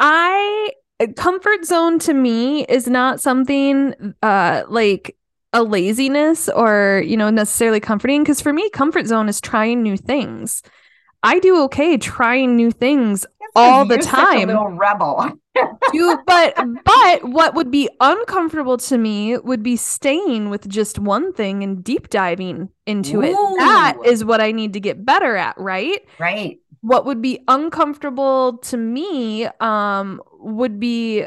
i 0.00 0.70
comfort 1.16 1.64
zone 1.64 2.00
to 2.00 2.12
me 2.12 2.64
is 2.64 2.88
not 2.88 3.20
something 3.20 3.94
uh 4.22 4.64
like 4.68 5.16
a 5.52 5.62
laziness 5.62 6.48
or 6.48 7.02
you 7.06 7.16
know 7.16 7.30
necessarily 7.30 7.80
comforting 7.80 8.22
because 8.22 8.40
for 8.40 8.52
me 8.52 8.68
comfort 8.70 9.06
zone 9.06 9.28
is 9.28 9.40
trying 9.40 9.82
new 9.82 9.96
things 9.96 10.62
I 11.22 11.40
do 11.40 11.62
okay 11.64 11.96
trying 11.96 12.56
new 12.56 12.70
things 12.70 13.26
all 13.56 13.84
the 13.84 13.98
time. 13.98 14.46
little 14.46 14.68
rebel. 14.68 15.32
Do, 15.92 16.18
but 16.26 16.54
but 16.84 17.24
what 17.24 17.54
would 17.54 17.70
be 17.70 17.88
uncomfortable 18.00 18.76
to 18.78 18.98
me 18.98 19.38
would 19.38 19.62
be 19.62 19.76
staying 19.76 20.50
with 20.50 20.68
just 20.68 20.98
one 20.98 21.32
thing 21.32 21.62
and 21.62 21.82
deep 21.84 22.08
diving 22.10 22.68
into 22.86 23.18
Ooh. 23.18 23.22
it. 23.22 23.40
That 23.58 23.96
is 24.04 24.24
what 24.24 24.40
I 24.40 24.52
need 24.52 24.72
to 24.74 24.80
get 24.80 25.04
better 25.04 25.36
at, 25.36 25.56
right? 25.58 26.00
Right. 26.18 26.58
what 26.80 27.04
would 27.06 27.20
be 27.20 27.42
uncomfortable 27.48 28.58
to 28.58 28.76
me 28.76 29.46
um 29.60 30.22
would 30.38 30.78
be 30.78 31.26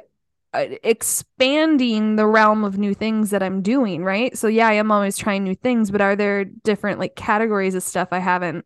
uh, 0.54 0.66
expanding 0.84 2.16
the 2.18 2.28
realm 2.28 2.64
of 2.64 2.78
new 2.78 2.94
things 2.94 3.30
that 3.30 3.42
I'm 3.44 3.62
doing, 3.62 4.04
right? 4.04 4.38
So 4.38 4.48
yeah, 4.48 4.68
I 4.68 4.74
am 4.74 4.92
always 4.92 5.18
trying 5.18 5.44
new 5.44 5.56
things, 5.56 5.92
but 5.92 6.02
are 6.02 6.16
there 6.16 6.44
different 6.46 7.00
like 7.00 7.16
categories 7.16 7.76
of 7.76 7.84
stuff 7.84 8.10
I 8.12 8.20
haven't 8.20 8.66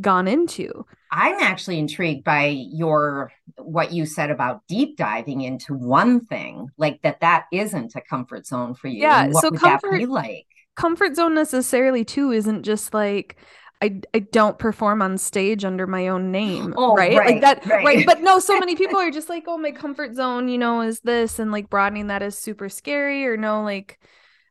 gone 0.00 0.28
into? 0.28 0.84
I'm 1.10 1.40
actually 1.40 1.78
intrigued 1.78 2.24
by 2.24 2.46
your 2.46 3.32
what 3.56 3.92
you 3.92 4.06
said 4.06 4.30
about 4.30 4.66
deep 4.68 4.96
diving 4.96 5.40
into 5.40 5.74
one 5.74 6.20
thing, 6.20 6.68
like 6.76 7.00
that 7.02 7.20
that 7.20 7.46
isn't 7.52 7.94
a 7.96 8.00
comfort 8.00 8.46
zone 8.46 8.74
for 8.74 8.88
you. 8.88 9.00
Yeah, 9.02 9.28
what 9.28 9.42
so 9.42 9.50
comfort- 9.50 10.08
like? 10.08 10.46
Comfort 10.76 11.16
zone 11.16 11.34
necessarily 11.34 12.04
too 12.04 12.30
isn't 12.30 12.62
just 12.62 12.94
like 12.94 13.36
I, 13.82 14.00
I 14.12 14.18
don't 14.18 14.58
perform 14.58 15.00
on 15.00 15.16
stage 15.16 15.64
under 15.64 15.86
my 15.86 16.08
own 16.08 16.30
name, 16.30 16.74
Oh, 16.76 16.94
right? 16.94 17.14
Like 17.14 17.40
that, 17.40 17.64
right. 17.66 17.84
right. 17.84 18.06
But 18.06 18.20
no, 18.20 18.38
so 18.38 18.58
many 18.58 18.76
people 18.82 18.98
are 18.98 19.10
just 19.10 19.30
like, 19.30 19.44
oh, 19.46 19.56
my 19.56 19.70
comfort 19.70 20.14
zone, 20.14 20.48
you 20.48 20.58
know, 20.58 20.82
is 20.82 21.00
this, 21.00 21.38
and 21.38 21.50
like 21.50 21.70
broadening 21.70 22.08
that 22.08 22.22
is 22.22 22.36
super 22.36 22.68
scary, 22.68 23.26
or 23.26 23.38
no, 23.38 23.62
like, 23.62 23.98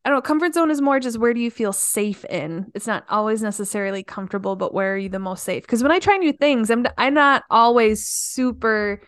I 0.05 0.09
don't 0.09 0.17
know, 0.17 0.21
comfort 0.21 0.53
zone 0.53 0.71
is 0.71 0.81
more 0.81 0.99
just 0.99 1.17
where 1.19 1.33
do 1.33 1.41
you 1.41 1.51
feel 1.51 1.73
safe 1.73 2.23
in? 2.25 2.71
It's 2.73 2.87
not 2.87 3.05
always 3.09 3.41
necessarily 3.41 4.01
comfortable, 4.01 4.55
but 4.55 4.73
where 4.73 4.93
are 4.93 4.97
you 4.97 5.09
the 5.09 5.19
most 5.19 5.43
safe? 5.43 5.63
Because 5.63 5.83
when 5.83 5.91
I 5.91 5.99
try 5.99 6.17
new 6.17 6.31
things, 6.31 6.69
I'm 6.69 6.85
I'm 6.97 7.13
not 7.13 7.43
always 7.49 8.05
super 8.07 9.01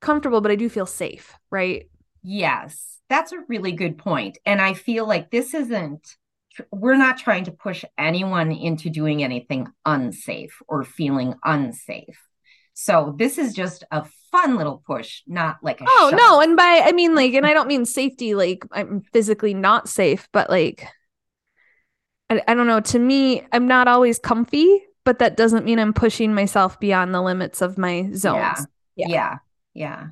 comfortable, 0.00 0.40
but 0.40 0.50
I 0.50 0.56
do 0.56 0.68
feel 0.68 0.86
safe, 0.86 1.34
right? 1.50 1.88
Yes, 2.22 2.98
that's 3.08 3.32
a 3.32 3.44
really 3.48 3.72
good 3.72 3.98
point. 3.98 4.38
And 4.46 4.60
I 4.60 4.74
feel 4.74 5.06
like 5.06 5.30
this 5.30 5.52
isn't, 5.54 6.16
we're 6.72 6.96
not 6.96 7.18
trying 7.18 7.44
to 7.44 7.52
push 7.52 7.84
anyone 7.98 8.50
into 8.50 8.90
doing 8.90 9.22
anything 9.22 9.68
unsafe 9.84 10.60
or 10.68 10.84
feeling 10.84 11.34
unsafe. 11.44 12.18
So 12.82 13.14
this 13.18 13.36
is 13.36 13.52
just 13.52 13.84
a 13.90 14.06
fun 14.32 14.56
little 14.56 14.82
push, 14.86 15.20
not 15.26 15.58
like 15.62 15.82
a 15.82 15.84
Oh 15.86 16.08
shove. 16.10 16.18
no, 16.18 16.40
and 16.40 16.56
by 16.56 16.82
I 16.82 16.92
mean 16.92 17.14
like, 17.14 17.34
and 17.34 17.44
I 17.46 17.52
don't 17.54 17.68
mean 17.68 17.84
safety 17.84 18.34
like 18.34 18.64
I'm 18.72 19.02
physically 19.12 19.52
not 19.52 19.86
safe, 19.86 20.28
but 20.32 20.48
like 20.48 20.88
I, 22.30 22.40
I 22.48 22.54
don't 22.54 22.66
know. 22.66 22.80
To 22.80 22.98
me, 22.98 23.42
I'm 23.52 23.68
not 23.68 23.86
always 23.86 24.18
comfy, 24.18 24.82
but 25.04 25.18
that 25.18 25.36
doesn't 25.36 25.66
mean 25.66 25.78
I'm 25.78 25.92
pushing 25.92 26.34
myself 26.34 26.80
beyond 26.80 27.14
the 27.14 27.20
limits 27.20 27.60
of 27.60 27.76
my 27.76 28.10
zones. 28.14 28.66
Yeah. 28.96 29.06
Yeah. 29.06 29.08
yeah 29.08 29.38
yeah 29.72 30.06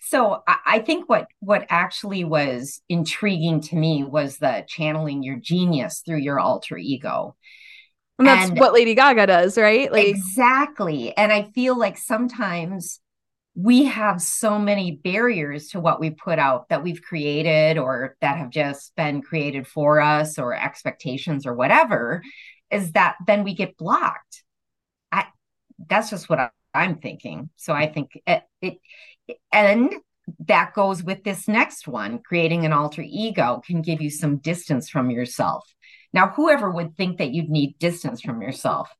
so 0.00 0.42
I, 0.46 0.56
I 0.66 0.78
think 0.80 1.08
what 1.08 1.28
what 1.40 1.66
actually 1.70 2.24
was 2.24 2.82
intriguing 2.88 3.60
to 3.62 3.76
me 3.76 4.04
was 4.04 4.36
the 4.36 4.64
channeling 4.68 5.22
your 5.22 5.36
genius 5.36 6.02
through 6.04 6.18
your 6.18 6.38
alter 6.38 6.76
ego 6.76 7.36
And 8.18 8.26
that's 8.26 8.50
And- 8.50 8.58
what 8.58 8.72
Lady 8.72 8.94
Gaga 8.94 9.26
does, 9.26 9.56
right? 9.56 9.90
Like 9.92 10.06
exactly. 10.08 11.16
And 11.16 11.32
i 11.32 11.42
feel 11.54 11.78
like 11.78 11.96
sometimes 11.98 13.00
we 13.54 13.84
have 13.84 14.22
so 14.22 14.56
many 14.58 14.92
barriers 14.92 15.68
to 15.70 15.80
what 15.80 15.98
we 15.98 16.10
put 16.10 16.38
out 16.38 16.68
that 16.68 16.84
we've 16.84 17.02
created 17.02 17.76
or 17.76 18.16
that 18.20 18.38
have 18.38 18.50
just 18.50 18.94
been 18.94 19.20
created 19.20 19.66
for 19.66 20.00
us 20.00 20.38
or 20.38 20.54
expectations 20.54 21.44
or 21.44 21.54
whatever 21.54 22.22
is 22.70 22.92
that 22.92 23.16
then 23.26 23.42
we 23.42 23.54
get 23.54 23.76
blocked. 23.76 24.44
I 25.10 25.26
that's 25.88 26.10
just 26.10 26.28
what 26.28 26.38
I, 26.38 26.50
i'm 26.74 26.98
thinking. 26.98 27.50
So 27.56 27.72
i 27.72 27.86
think 27.86 28.20
it, 28.26 28.42
it 28.62 28.78
and 29.52 29.92
that 30.46 30.74
goes 30.74 31.02
with 31.02 31.24
this 31.24 31.48
next 31.48 31.88
one 31.88 32.18
creating 32.18 32.64
an 32.64 32.72
alter 32.72 33.02
ego 33.04 33.60
can 33.66 33.80
give 33.82 34.00
you 34.00 34.10
some 34.10 34.36
distance 34.36 34.88
from 34.88 35.10
yourself 35.10 35.64
now 36.12 36.28
whoever 36.28 36.70
would 36.70 36.96
think 36.96 37.18
that 37.18 37.30
you'd 37.32 37.50
need 37.50 37.78
distance 37.78 38.20
from 38.20 38.42
yourself 38.42 38.90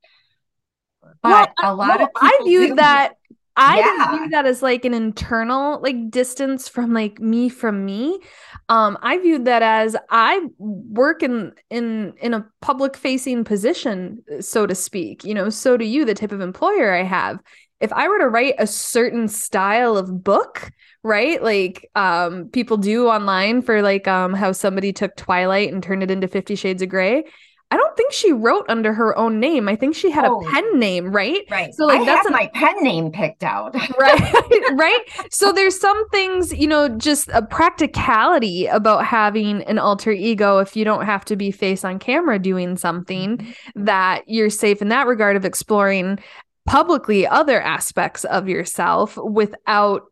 but 1.23 1.51
Well, 1.51 1.55
a 1.63 1.75
lot 1.75 2.01
well, 2.01 2.03
of 2.03 2.09
I 2.15 2.41
viewed 2.45 2.77
do. 2.77 2.77
that 2.77 3.15
I 3.57 3.83
Yeah. 3.83 4.07
view 4.07 4.29
that 4.31 4.47
as 4.47 4.63
like 4.63 4.85
an 4.85 4.95
internal 4.95 5.81
like 5.81 6.11
distance 6.11 6.69
from 6.69 6.93
like 6.93 7.19
me 7.21 7.49
from 7.49 7.85
me. 7.85 8.21
Um, 8.69 8.97
I 9.03 9.19
viewed 9.19 9.47
that 9.47 9.63
as 9.63 9.97
I 10.11 10.47
work 10.59 11.23
in 11.25 11.53
in 11.71 12.15
in 12.21 12.35
a 12.35 12.47
public 12.61 12.97
facing 12.97 13.45
position, 13.45 14.23
so 14.41 14.67
to 14.67 14.75
speak. 14.77 15.25
You 15.25 15.35
know, 15.35 15.51
so 15.51 15.77
do 15.77 15.85
you, 15.85 16.05
the 16.05 16.15
type 16.15 16.33
of 16.33 16.41
employer 16.41 16.95
I 16.95 17.03
have. 17.03 17.41
If 17.81 17.93
I 17.93 18.09
were 18.09 18.19
to 18.19 18.29
write 18.29 18.55
a 18.59 18.67
certain 18.67 19.29
style 19.29 19.97
of 19.97 20.23
book, 20.25 20.71
right? 21.03 21.43
Like 21.43 21.91
um 21.95 22.49
people 22.49 22.77
do 22.77 23.09
online 23.09 23.63
for 23.63 23.83
like 23.83 24.07
um 24.09 24.33
how 24.35 24.53
somebody 24.53 24.93
took 24.93 25.17
Twilight 25.17 25.73
and 25.73 25.83
turned 25.83 26.03
it 26.03 26.11
into 26.11 26.29
50 26.29 26.55
Shades 26.57 26.83
of 26.83 26.89
Grey. 26.89 27.25
I 27.71 27.77
don't 27.77 27.95
think 27.99 28.15
she 28.15 28.33
wrote 28.33 28.65
under 28.71 28.95
her 28.95 29.15
own 29.19 29.41
name. 29.41 29.69
I 29.69 29.77
think 29.77 29.95
she 29.95 30.11
had 30.11 30.25
Oh. 30.25 30.41
a 30.41 30.51
pen 30.51 30.79
name, 30.79 31.13
right? 31.13 31.43
right 31.51 31.75
So, 31.75 31.85
like, 31.85 32.01
I 32.01 32.05
that's 32.07 32.27
an- 32.27 32.33
my 32.33 32.51
pen 32.55 32.83
name 32.83 33.13
picked 33.13 33.45
out 33.45 33.75
right 33.99 34.33
right 34.73 35.01
so 35.31 35.53
there's 35.53 35.79
some 35.79 36.09
things 36.09 36.51
you 36.53 36.67
know 36.67 36.89
just 36.89 37.29
a 37.35 37.43
practicality 37.43 38.67
about 38.67 39.05
having 39.05 39.63
an 39.65 39.79
alter 39.79 40.11
ego 40.11 40.59
if 40.59 40.77
you 40.77 40.85
don't 40.85 41.05
have 41.05 41.25
to 41.27 41.37
be 41.37 41.51
face 41.51 41.85
on 41.85 41.99
camera 41.99 42.39
doing 42.39 42.77
something 42.77 43.47
that 43.75 44.23
you're 44.27 44.51
safe 44.51 44.81
in 44.81 44.89
that 44.89 45.07
regard 45.07 45.37
of 45.37 45.45
exploring 45.45 46.19
publicly 46.69 47.27
other 47.27 47.61
aspects 47.63 48.25
of 48.25 48.47
yourself 48.47 49.17
without 49.17 50.03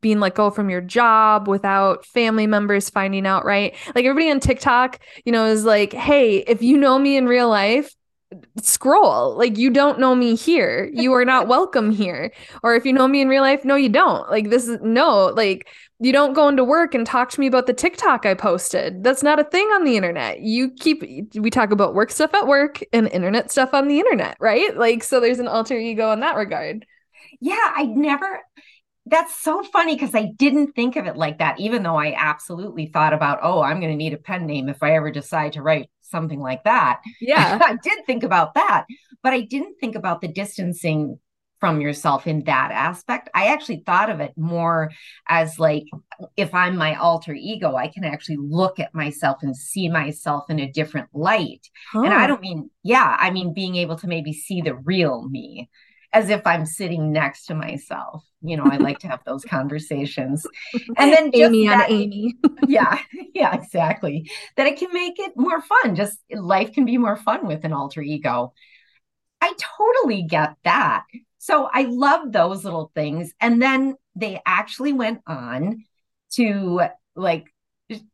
being 0.00 0.18
let 0.18 0.34
go 0.34 0.50
from 0.50 0.68
your 0.68 0.80
job 0.80 1.46
without 1.46 2.04
family 2.06 2.46
members 2.46 2.90
finding 2.90 3.26
out 3.26 3.44
right? 3.44 3.74
Like 3.94 4.04
everybody 4.04 4.30
on 4.30 4.40
tiktok 4.40 4.98
you 5.24 5.30
know 5.30 5.46
is 5.46 5.64
like 5.64 5.92
hey 5.92 6.38
if 6.38 6.60
you 6.60 6.76
know 6.76 6.98
me 6.98 7.16
in 7.16 7.26
real 7.26 7.48
life 7.48 7.94
scroll. 8.62 9.36
Like 9.36 9.58
you 9.58 9.70
don't 9.70 9.98
know 9.98 10.14
me 10.14 10.34
here. 10.34 10.90
You 10.92 11.12
are 11.12 11.24
not 11.24 11.48
welcome 11.56 11.90
here. 11.90 12.32
Or 12.62 12.74
if 12.74 12.84
you 12.84 12.92
know 12.92 13.08
me 13.08 13.20
in 13.20 13.28
real 13.28 13.42
life 13.42 13.64
no 13.64 13.76
you 13.76 13.88
don't. 13.88 14.28
Like 14.30 14.50
this 14.50 14.68
is 14.68 14.78
no 14.82 15.26
like 15.26 15.68
you 16.02 16.12
don't 16.12 16.32
go 16.32 16.48
into 16.48 16.64
work 16.64 16.94
and 16.94 17.06
talk 17.06 17.30
to 17.30 17.40
me 17.40 17.46
about 17.46 17.66
the 17.66 17.72
tiktok 17.72 18.26
i 18.26 18.34
posted. 18.34 19.02
That's 19.02 19.22
not 19.22 19.40
a 19.40 19.44
thing 19.44 19.66
on 19.68 19.84
the 19.84 19.96
internet. 19.96 20.40
You 20.40 20.70
keep 20.70 21.02
we 21.34 21.50
talk 21.50 21.70
about 21.70 21.94
work 21.94 22.10
stuff 22.10 22.34
at 22.34 22.46
work 22.46 22.80
and 22.92 23.08
internet 23.08 23.50
stuff 23.50 23.74
on 23.74 23.88
the 23.88 23.98
internet 23.98 24.36
right? 24.40 24.76
Like 24.76 25.02
so 25.02 25.20
there's 25.20 25.38
an 25.38 25.48
alter 25.48 25.76
ego 25.76 26.12
in 26.12 26.20
that 26.20 26.36
regard. 26.36 26.86
Yeah 27.40 27.72
i 27.76 27.84
never 27.84 28.40
that's 29.06 29.42
so 29.42 29.64
funny 29.64 29.96
because 29.96 30.14
i 30.14 30.26
didn't 30.36 30.74
think 30.74 30.94
of 30.94 31.06
it 31.06 31.16
like 31.16 31.38
that 31.38 31.58
even 31.58 31.82
though 31.82 31.96
i 31.96 32.14
absolutely 32.16 32.86
thought 32.86 33.12
about 33.12 33.40
oh 33.42 33.60
i'm 33.60 33.80
going 33.80 33.90
to 33.90 33.96
need 33.96 34.12
a 34.12 34.16
pen 34.16 34.46
name 34.46 34.68
if 34.68 34.80
i 34.80 34.94
ever 34.94 35.10
decide 35.10 35.54
to 35.54 35.60
write 35.60 35.88
something 36.12 36.38
like 36.40 36.62
that. 36.64 37.00
Yeah. 37.20 37.58
I 37.62 37.76
did 37.82 38.04
think 38.04 38.24
about 38.24 38.54
that, 38.54 38.84
but 39.22 39.32
I 39.32 39.40
didn't 39.40 39.76
think 39.80 39.94
about 39.96 40.20
the 40.20 40.28
distancing 40.28 41.18
from 41.62 41.80
yourself 41.80 42.26
in 42.26 42.42
that 42.42 42.72
aspect. 42.72 43.30
I 43.34 43.52
actually 43.52 43.84
thought 43.86 44.10
of 44.10 44.18
it 44.18 44.32
more 44.36 44.90
as 45.28 45.60
like 45.60 45.84
if 46.36 46.52
I'm 46.52 46.76
my 46.76 46.96
alter 46.96 47.34
ego, 47.34 47.76
I 47.76 47.86
can 47.86 48.02
actually 48.02 48.38
look 48.40 48.80
at 48.80 48.92
myself 48.92 49.38
and 49.42 49.56
see 49.56 49.88
myself 49.88 50.50
in 50.50 50.58
a 50.58 50.72
different 50.72 51.10
light. 51.14 51.70
And 51.94 52.12
I 52.12 52.26
don't 52.26 52.40
mean, 52.40 52.68
yeah, 52.82 53.16
I 53.16 53.30
mean 53.30 53.54
being 53.54 53.76
able 53.76 53.94
to 53.98 54.08
maybe 54.08 54.32
see 54.32 54.60
the 54.60 54.74
real 54.74 55.28
me 55.28 55.70
as 56.12 56.30
if 56.30 56.44
I'm 56.48 56.66
sitting 56.66 57.12
next 57.12 57.46
to 57.46 57.54
myself. 57.54 58.24
You 58.40 58.56
know, 58.56 58.64
I 58.64 58.78
like 58.78 58.98
to 58.98 59.06
have 59.06 59.22
those 59.24 59.44
conversations. 59.44 60.44
And 60.96 61.12
then 61.12 61.30
just 61.30 61.44
amy 61.54 61.68
on 61.68 61.82
amy 61.88 62.34
yeah 62.66 62.98
yeah 63.34 63.54
exactly 63.54 64.28
that 64.56 64.66
it 64.66 64.78
can 64.78 64.92
make 64.92 65.20
it 65.20 65.32
more 65.36 65.62
fun 65.62 65.94
just 65.94 66.18
life 66.34 66.72
can 66.72 66.84
be 66.84 66.98
more 66.98 67.16
fun 67.16 67.46
with 67.46 67.64
an 67.64 67.72
alter 67.72 68.02
ego 68.02 68.52
i 69.40 69.52
totally 69.58 70.22
get 70.22 70.54
that 70.64 71.04
so 71.42 71.68
i 71.72 71.82
love 71.82 72.30
those 72.30 72.62
little 72.62 72.92
things 72.94 73.32
and 73.40 73.60
then 73.60 73.96
they 74.14 74.40
actually 74.46 74.92
went 74.92 75.20
on 75.26 75.84
to 76.30 76.80
like 77.16 77.46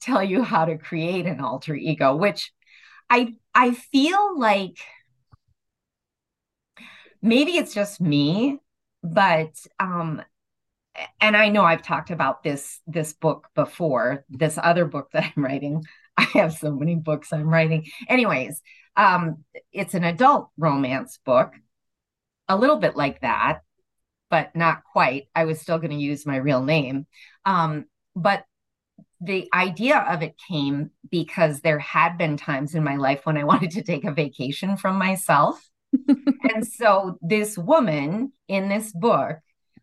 tell 0.01 0.23
you 0.23 0.43
how 0.43 0.65
to 0.65 0.79
create 0.79 1.27
an 1.27 1.41
alter 1.41 1.75
ego 1.75 2.17
which 2.17 2.53
i 3.11 3.35
i 3.55 3.73
feel 3.73 4.39
like 4.39 4.79
maybe 7.21 7.53
it's 7.53 7.75
just 7.75 8.01
me 8.01 8.59
but 9.03 9.55
um 9.79 10.23
and 11.21 11.37
I 11.37 11.49
know 11.49 11.65
I've 11.65 11.83
talked 11.83 12.11
about 12.11 12.43
this 12.43 12.81
this 12.87 13.13
book 13.13 13.49
before, 13.55 14.25
this 14.29 14.59
other 14.61 14.85
book 14.85 15.11
that 15.13 15.33
I'm 15.37 15.45
writing. 15.45 15.85
I 16.17 16.23
have 16.35 16.55
so 16.55 16.75
many 16.75 16.97
books 16.97 17.33
I'm 17.33 17.49
writing. 17.49 17.87
Anyways, 18.09 18.61
um, 18.97 19.45
it's 19.73 19.95
an 19.95 20.05
adult 20.05 20.51
romance 20.57 21.19
book, 21.25 21.53
a 22.49 22.57
little 22.57 22.77
bit 22.77 22.97
like 22.97 23.21
that, 23.21 23.61
but 24.31 24.55
not 24.55 24.85
quite. 24.85 25.29
I 25.35 25.45
was 25.45 25.61
still 25.61 25.79
going 25.79 25.91
to 25.91 25.97
use 25.97 26.27
my 26.27 26.37
real 26.37 26.63
name. 26.63 27.07
Um, 27.45 27.87
but 28.15 28.45
the 29.21 29.49
idea 29.53 29.99
of 29.99 30.23
it 30.23 30.37
came 30.49 30.91
because 31.11 31.61
there 31.61 31.79
had 31.79 32.19
been 32.19 32.37
times 32.37 32.75
in 32.75 32.85
my 32.85 32.97
life 32.97 33.21
when 33.25 33.37
I 33.37 33.45
wanted 33.53 33.73
to 33.73 33.83
take 33.83 34.05
a 34.05 34.13
vacation 34.13 34.77
from 34.77 34.99
myself. 34.99 35.63
and 36.09 36.67
so 36.67 37.19
this 37.23 37.57
woman 37.57 38.33
in 38.47 38.69
this 38.69 38.93
book 38.93 39.39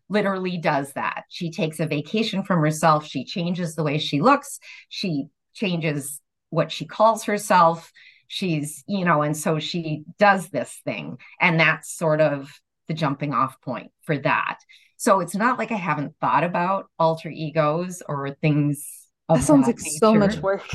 literally 0.08 0.58
does 0.58 0.94
that. 0.94 1.24
She 1.30 1.52
takes 1.52 1.80
a 1.80 1.88
vacation 1.88 2.44
from 2.44 2.60
herself. 2.60 3.06
She 3.06 3.26
changes 3.26 3.76
the 3.76 3.84
way 3.84 3.98
she 3.98 4.22
looks. 4.22 4.60
She 4.90 5.28
changes 5.54 6.22
what 6.50 6.72
she 6.72 6.86
calls 6.86 7.24
herself. 7.24 7.92
She's, 8.28 8.84
you 8.88 9.06
know, 9.06 9.22
and 9.22 9.36
so 9.36 9.60
she 9.60 10.04
does 10.18 10.50
this 10.50 10.82
thing. 10.86 11.18
And 11.40 11.60
that's 11.60 11.92
sort 11.96 12.22
of 12.22 12.52
the 12.88 12.94
jumping 12.94 13.34
off 13.34 13.60
point 13.62 13.92
for 14.02 14.18
that. 14.20 14.60
So 14.98 15.20
it's 15.20 15.36
not 15.36 15.60
like 15.60 15.72
I 15.72 15.76
haven't 15.76 16.16
thought 16.22 16.44
about 16.44 16.88
alter 16.98 17.30
egos 17.30 18.02
or 18.08 18.32
things. 18.42 19.08
That 19.30 19.44
sounds 19.44 19.66
that 19.66 19.76
like 19.76 19.84
nature. 19.84 19.98
so 19.98 20.14
much 20.14 20.38
work. 20.38 20.70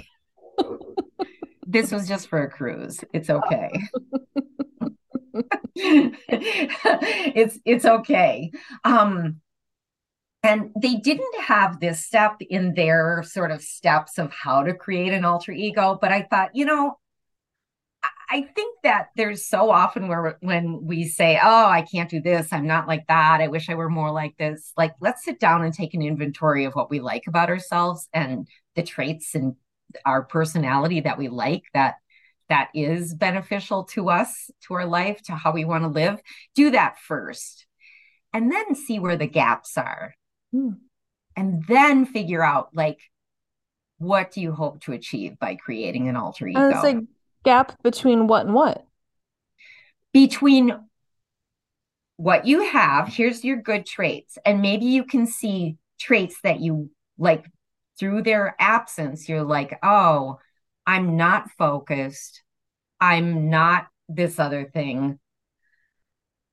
this 1.66 1.90
was 1.90 2.07
just 2.07 2.28
for 2.28 2.42
a 2.42 2.50
cruise. 2.50 3.02
It's 3.12 3.30
okay. 3.30 3.71
it's 5.75 7.59
it's 7.64 7.85
okay. 7.85 8.50
Um 8.85 9.40
and 10.42 10.71
they 10.80 10.97
didn't 10.97 11.40
have 11.42 11.80
this 11.80 12.04
step 12.04 12.37
in 12.40 12.75
their 12.75 13.23
sort 13.26 13.50
of 13.50 13.62
steps 13.62 14.19
of 14.19 14.33
how 14.33 14.62
to 14.62 14.75
create 14.75 15.12
an 15.12 15.25
alter 15.25 15.52
ego, 15.52 15.99
but 16.00 16.12
I 16.12 16.23
thought, 16.23 16.54
you 16.54 16.64
know, 16.64 16.99
I 18.30 18.42
think 18.42 18.78
that 18.84 19.08
there's 19.16 19.44
so 19.44 19.70
often 19.70 20.06
where 20.06 20.38
when 20.40 20.84
we 20.84 21.08
say, 21.08 21.38
"Oh, 21.42 21.66
I 21.66 21.82
can't 21.82 22.08
do 22.08 22.20
this. 22.20 22.52
I'm 22.52 22.66
not 22.66 22.87
like 22.87 23.06
that. 23.08 23.40
I 23.40 23.49
wish 23.49 23.68
I 23.68 23.75
were 23.75 23.90
more 23.90 24.12
like 24.12 24.37
this." 24.38 24.72
Like, 24.76 24.94
let's 25.00 25.25
sit 25.25 25.40
down 25.40 25.64
and 25.64 25.75
take 25.75 25.94
an 25.94 26.02
inventory 26.02 26.64
of 26.64 26.75
what 26.75 26.90
we 26.90 27.00
like 27.00 27.26
about 27.26 27.49
ourselves 27.49 28.08
and 28.12 28.46
the 28.76 28.82
traits 28.82 29.34
and 29.34 29.56
our 30.04 30.22
personality 30.22 31.00
that 31.00 31.18
we 31.18 31.28
like 31.28 31.64
that 31.75 31.96
that 32.49 32.68
is 32.75 33.14
beneficial 33.14 33.84
to 33.84 34.10
us, 34.10 34.50
to 34.66 34.75
our 34.75 34.87
life, 34.87 35.22
to 35.22 35.32
how 35.32 35.52
we 35.52 35.64
want 35.64 35.84
to 35.84 35.88
live. 35.88 36.20
Do 36.54 36.70
that 36.72 36.99
first. 36.99 37.66
And 38.32 38.52
then 38.52 38.75
see 38.76 39.00
where 39.00 39.16
the 39.16 39.26
gaps 39.26 39.76
are. 39.76 40.14
Mm. 40.54 40.78
And 41.37 41.64
then 41.66 42.06
figure 42.06 42.44
out 42.44 42.68
like 42.75 43.00
what 43.99 44.32
do 44.32 44.40
you 44.40 44.52
hope 44.52 44.80
to 44.80 44.92
achieve 44.92 45.38
by 45.38 45.56
creating 45.56 46.08
an 46.08 46.16
alter 46.16 46.49
ego? 46.49 46.70
Gap 47.44 47.80
between 47.82 48.26
what 48.26 48.47
and 48.47 48.54
what? 48.54 48.85
Between 50.12 50.73
what 52.16 52.47
you 52.47 52.64
have, 52.64 53.09
here's 53.09 53.44
your 53.44 53.56
good 53.56 53.87
traits. 53.87 54.37
And 54.44 54.61
maybe 54.61 54.87
you 54.87 55.04
can 55.04 55.26
see 55.26 55.76
traits 55.99 56.37
that 56.42 56.61
you 56.61 56.90
like 57.18 57.47
through 57.99 58.23
their 58.23 58.56
absence. 58.59 59.28
You're 59.28 59.42
like, 59.42 59.78
oh, 59.82 60.38
I'm 60.87 61.16
not 61.16 61.50
focused. 61.56 62.42
I'm 63.00 63.49
not 63.49 63.87
this 64.09 64.38
other 64.38 64.64
thing. 64.64 65.18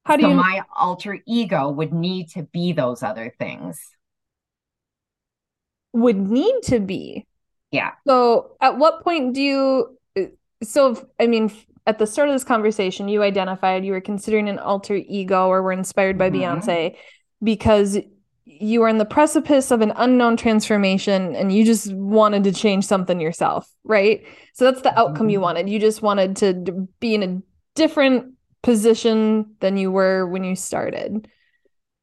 How 0.05 0.15
do 0.15 0.23
so 0.23 0.29
you 0.29 0.35
my 0.35 0.61
alter 0.73 1.19
ego 1.27 1.69
would 1.69 1.91
need 1.91 2.29
to 2.29 2.43
be 2.43 2.71
those 2.71 3.03
other 3.03 3.33
things? 3.37 3.79
Would 5.91 6.15
need 6.17 6.61
to 6.63 6.79
be. 6.79 7.25
Yeah. 7.71 7.91
So 8.07 8.55
at 8.61 8.77
what 8.77 9.03
point 9.03 9.35
do 9.35 9.41
you 9.41 9.96
so 10.63 11.07
i 11.19 11.27
mean 11.27 11.51
at 11.85 11.99
the 11.99 12.07
start 12.07 12.29
of 12.29 12.35
this 12.35 12.43
conversation 12.43 13.07
you 13.07 13.23
identified 13.23 13.85
you 13.85 13.91
were 13.91 14.01
considering 14.01 14.49
an 14.49 14.59
alter 14.59 14.95
ego 14.95 15.47
or 15.47 15.61
were 15.61 15.71
inspired 15.71 16.17
by 16.17 16.29
mm-hmm. 16.29 16.41
beyonce 16.41 16.95
because 17.43 17.97
you 18.45 18.79
were 18.79 18.87
in 18.87 18.97
the 18.97 19.05
precipice 19.05 19.71
of 19.71 19.81
an 19.81 19.93
unknown 19.97 20.35
transformation 20.37 21.35
and 21.35 21.53
you 21.53 21.65
just 21.65 21.93
wanted 21.93 22.43
to 22.43 22.51
change 22.51 22.85
something 22.85 23.19
yourself 23.19 23.69
right 23.83 24.25
so 24.53 24.65
that's 24.65 24.81
the 24.81 24.97
outcome 24.97 25.25
mm-hmm. 25.25 25.29
you 25.31 25.41
wanted 25.41 25.69
you 25.69 25.79
just 25.79 26.01
wanted 26.01 26.35
to 26.35 26.53
be 26.99 27.13
in 27.13 27.23
a 27.23 27.41
different 27.75 28.33
position 28.63 29.55
than 29.59 29.77
you 29.77 29.91
were 29.91 30.27
when 30.27 30.43
you 30.43 30.55
started 30.55 31.27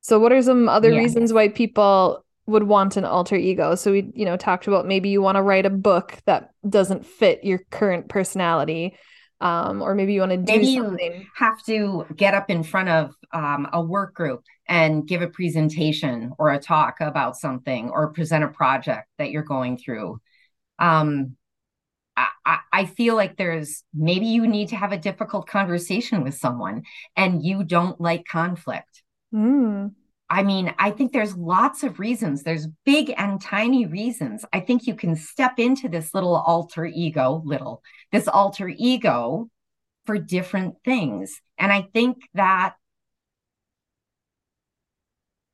so 0.01 0.19
what 0.19 0.33
are 0.33 0.43
some 0.43 0.69
other 0.69 0.93
yeah. 0.93 0.99
reasons 0.99 1.33
why 1.33 1.49
people 1.49 2.24
would 2.47 2.65
want 2.65 2.97
an 2.97 3.05
alter 3.05 3.37
ego. 3.37 3.75
So 3.75 3.93
we, 3.93 4.11
you 4.15 4.25
know, 4.25 4.37
talked 4.37 4.67
about 4.67 4.87
maybe 4.87 5.09
you 5.09 5.23
want 5.23 5.37
to 5.37 5.43
write 5.43 5.67
a 5.67 5.71
book 5.71 6.19
that 6.27 6.51
doesn't 6.69 7.07
fit 7.07 7.45
your 7.45 7.61
current 7.71 8.09
personality. 8.09 8.97
Um, 9.41 9.83
or 9.83 9.95
maybe 9.95 10.15
you 10.15 10.21
want 10.21 10.33
to 10.33 10.39
do 10.39 10.53
maybe 10.53 10.77
something. 10.77 11.13
You 11.13 11.27
have 11.37 11.63
to 11.65 12.07
get 12.17 12.35
up 12.35 12.51
in 12.51 12.63
front 12.63 12.89
of 12.89 13.15
um, 13.33 13.69
a 13.73 13.81
work 13.81 14.15
group 14.15 14.43
and 14.69 15.07
give 15.07 15.23
a 15.23 15.29
presentation 15.29 16.33
or 16.39 16.51
a 16.51 16.59
talk 16.59 17.01
about 17.01 17.37
something 17.37 17.91
or 17.91 18.13
present 18.13 18.45
a 18.45 18.49
project 18.49 19.09
that 19.19 19.31
you're 19.31 19.43
going 19.43 19.77
through. 19.77 20.21
Um, 20.79 21.37
I, 22.17 22.59
I 22.73 22.85
feel 22.87 23.17
like 23.17 23.37
there's 23.37 23.83
maybe 23.93 24.27
you 24.27 24.47
need 24.47 24.69
to 24.69 24.77
have 24.77 24.93
a 24.93 24.99
difficult 24.99 25.49
conversation 25.49 26.23
with 26.23 26.35
someone 26.35 26.85
and 27.17 27.45
you 27.45 27.65
don't 27.65 28.01
like 28.01 28.25
conflict. 28.25 29.03
Mm 29.35 29.93
I 30.35 30.43
mean, 30.43 30.75
I 30.81 30.91
think 30.91 31.13
there's 31.13 31.37
lots 31.37 31.85
of 31.85 32.01
reasons. 32.01 32.43
There's 32.43 32.67
big 32.85 33.15
and 33.17 33.41
tiny 33.41 33.87
reasons. 33.87 34.45
I 34.53 34.59
think 34.59 34.89
you 34.89 34.97
can 34.97 35.15
step 35.15 35.61
into 35.61 35.89
this 35.89 36.13
little 36.13 36.35
alter 36.35 36.85
ego, 36.85 37.41
little, 37.45 37.85
this 38.11 38.27
alter 38.27 38.69
ego 38.69 39.49
for 40.07 40.19
different 40.19 40.75
things. 40.85 41.41
And 41.57 41.73
I 41.73 41.87
think 41.95 42.19
that 42.35 42.75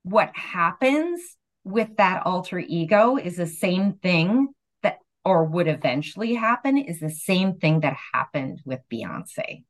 what 0.02 0.34
happens 0.34 1.20
with 1.62 1.98
that 1.98 2.22
alter 2.24 2.58
ego 2.58 3.18
is 3.18 3.36
the 3.36 3.46
same 3.46 3.92
thing 4.02 4.48
that, 4.82 5.00
or 5.26 5.44
would 5.44 5.68
eventually 5.68 6.32
happen, 6.32 6.78
is 6.78 7.00
the 7.00 7.10
same 7.10 7.58
thing 7.58 7.80
that 7.80 7.98
happened 8.14 8.62
with 8.64 8.80
Beyonce. 8.90 9.62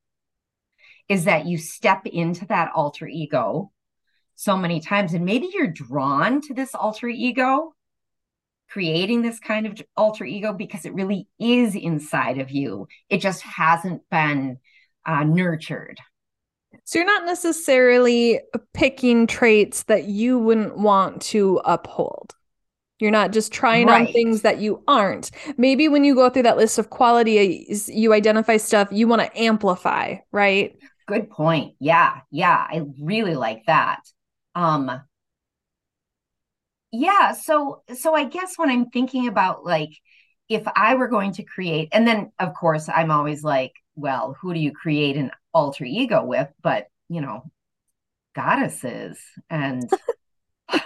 Is 1.08 1.24
that 1.24 1.46
you 1.46 1.58
step 1.58 2.06
into 2.06 2.46
that 2.46 2.70
alter 2.76 3.08
ego 3.08 3.72
so 4.40 4.56
many 4.56 4.80
times. 4.80 5.12
And 5.12 5.26
maybe 5.26 5.50
you're 5.52 5.66
drawn 5.66 6.40
to 6.42 6.54
this 6.54 6.74
alter 6.74 7.08
ego, 7.08 7.74
creating 8.70 9.20
this 9.20 9.38
kind 9.38 9.66
of 9.66 9.78
alter 9.98 10.24
ego 10.24 10.54
because 10.54 10.86
it 10.86 10.94
really 10.94 11.28
is 11.38 11.74
inside 11.74 12.38
of 12.38 12.50
you. 12.50 12.88
It 13.10 13.18
just 13.18 13.42
hasn't 13.42 14.00
been 14.10 14.56
uh, 15.04 15.24
nurtured. 15.24 15.98
So 16.84 16.98
you're 16.98 17.06
not 17.06 17.26
necessarily 17.26 18.40
picking 18.72 19.26
traits 19.26 19.82
that 19.84 20.04
you 20.04 20.38
wouldn't 20.38 20.78
want 20.78 21.20
to 21.22 21.60
uphold. 21.66 22.34
You're 22.98 23.10
not 23.10 23.32
just 23.32 23.52
trying 23.52 23.88
right. 23.88 24.06
on 24.06 24.12
things 24.12 24.40
that 24.40 24.58
you 24.58 24.82
aren't. 24.88 25.32
Maybe 25.58 25.86
when 25.86 26.02
you 26.02 26.14
go 26.14 26.30
through 26.30 26.44
that 26.44 26.56
list 26.56 26.78
of 26.78 26.88
qualities, 26.88 27.90
you 27.92 28.14
identify 28.14 28.56
stuff 28.56 28.88
you 28.90 29.06
want 29.06 29.20
to 29.20 29.38
amplify, 29.38 30.16
right? 30.32 30.78
Good 31.06 31.28
point. 31.28 31.74
Yeah. 31.78 32.20
Yeah. 32.30 32.56
I 32.56 32.86
really 33.02 33.34
like 33.34 33.66
that. 33.66 34.00
Um 34.54 35.02
yeah, 36.92 37.32
so 37.32 37.82
so 37.94 38.14
I 38.14 38.24
guess 38.24 38.54
when 38.56 38.70
I'm 38.70 38.90
thinking 38.90 39.28
about 39.28 39.64
like 39.64 39.90
if 40.48 40.64
I 40.74 40.94
were 40.96 41.08
going 41.08 41.32
to 41.32 41.44
create 41.44 41.88
and 41.92 42.06
then 42.06 42.32
of 42.38 42.54
course 42.54 42.88
I'm 42.88 43.10
always 43.10 43.44
like, 43.44 43.72
well, 43.94 44.36
who 44.40 44.52
do 44.52 44.60
you 44.60 44.72
create 44.72 45.16
an 45.16 45.30
alter 45.54 45.84
ego 45.84 46.24
with? 46.24 46.48
But, 46.62 46.86
you 47.08 47.20
know, 47.20 47.44
goddesses 48.34 49.18
and 49.48 49.88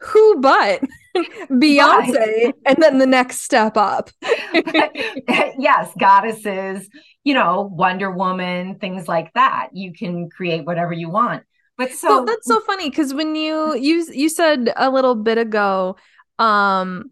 who 0.00 0.40
but 0.40 0.82
Beyonce 1.48 2.52
and 2.66 2.76
then 2.78 2.98
the 2.98 3.06
next 3.06 3.40
step 3.40 3.76
up. 3.76 4.10
yes, 4.22 5.90
goddesses, 5.98 6.88
you 7.24 7.32
know, 7.34 7.70
Wonder 7.72 8.10
Woman, 8.10 8.78
things 8.78 9.08
like 9.08 9.32
that. 9.34 9.68
You 9.72 9.92
can 9.92 10.28
create 10.28 10.66
whatever 10.66 10.92
you 10.92 11.08
want. 11.08 11.44
So 11.90 12.24
that's 12.24 12.46
so 12.46 12.60
funny 12.60 12.90
because 12.90 13.14
when 13.14 13.34
you 13.34 13.74
you 13.76 14.06
you 14.12 14.28
said 14.28 14.72
a 14.76 14.90
little 14.90 15.14
bit 15.14 15.38
ago, 15.38 15.96
um, 16.38 17.10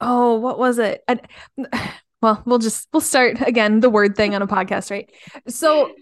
oh, 0.00 0.36
what 0.36 0.58
was 0.58 0.78
it? 0.78 1.02
I, 1.08 1.20
well, 2.22 2.42
we'll 2.44 2.58
just 2.58 2.88
we'll 2.92 3.00
start 3.00 3.40
again 3.40 3.80
the 3.80 3.90
word 3.90 4.16
thing 4.16 4.34
on 4.34 4.42
a 4.42 4.46
podcast, 4.46 4.90
right? 4.90 5.10
So 5.48 5.92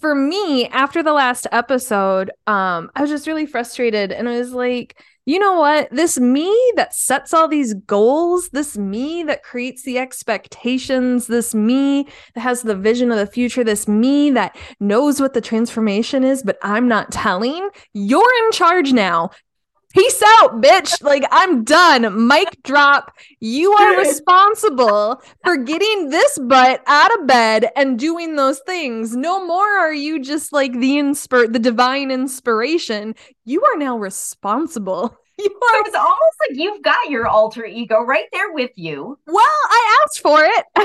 for 0.00 0.14
me, 0.14 0.66
after 0.68 1.02
the 1.02 1.12
last 1.12 1.46
episode, 1.52 2.30
um, 2.46 2.90
I 2.94 3.00
was 3.00 3.10
just 3.10 3.26
really 3.26 3.46
frustrated 3.46 4.12
and 4.12 4.28
I 4.28 4.38
was 4.38 4.52
like, 4.52 5.00
you 5.26 5.40
know 5.40 5.58
what? 5.58 5.90
This 5.90 6.20
me 6.20 6.54
that 6.76 6.94
sets 6.94 7.34
all 7.34 7.48
these 7.48 7.74
goals, 7.74 8.48
this 8.50 8.78
me 8.78 9.24
that 9.24 9.42
creates 9.42 9.82
the 9.82 9.98
expectations, 9.98 11.26
this 11.26 11.52
me 11.52 12.06
that 12.34 12.40
has 12.40 12.62
the 12.62 12.76
vision 12.76 13.10
of 13.10 13.18
the 13.18 13.26
future, 13.26 13.64
this 13.64 13.88
me 13.88 14.30
that 14.30 14.56
knows 14.78 15.20
what 15.20 15.34
the 15.34 15.40
transformation 15.40 16.22
is, 16.22 16.44
but 16.44 16.58
I'm 16.62 16.86
not 16.86 17.10
telling, 17.10 17.68
you're 17.92 18.44
in 18.44 18.52
charge 18.52 18.92
now. 18.92 19.30
Peace 19.96 20.22
out, 20.40 20.60
bitch. 20.60 21.02
Like, 21.02 21.24
I'm 21.30 21.64
done. 21.64 22.28
Mic 22.28 22.62
drop. 22.64 23.16
You 23.40 23.72
are 23.72 23.96
responsible 23.96 25.22
for 25.42 25.56
getting 25.56 26.10
this 26.10 26.38
butt 26.38 26.82
out 26.86 27.18
of 27.18 27.26
bed 27.26 27.70
and 27.76 27.98
doing 27.98 28.36
those 28.36 28.60
things. 28.66 29.16
No 29.16 29.46
more 29.46 29.66
are 29.66 29.94
you 29.94 30.22
just 30.22 30.52
like 30.52 30.72
the 30.72 30.96
inspir 30.98 31.50
the 31.50 31.58
divine 31.58 32.10
inspiration. 32.10 33.14
You 33.46 33.64
are 33.64 33.78
now 33.78 33.96
responsible. 33.96 35.16
You 35.38 35.50
are. 35.50 35.80
It's 35.86 35.94
almost 35.94 36.36
like 36.48 36.58
you've 36.58 36.80
got 36.80 37.10
your 37.10 37.26
alter 37.26 37.66
ego 37.66 38.00
right 38.00 38.24
there 38.32 38.52
with 38.52 38.70
you. 38.74 39.18
Well, 39.26 39.44
I 39.44 39.98
asked 40.02 40.20
for 40.20 40.38
it. 40.42 40.64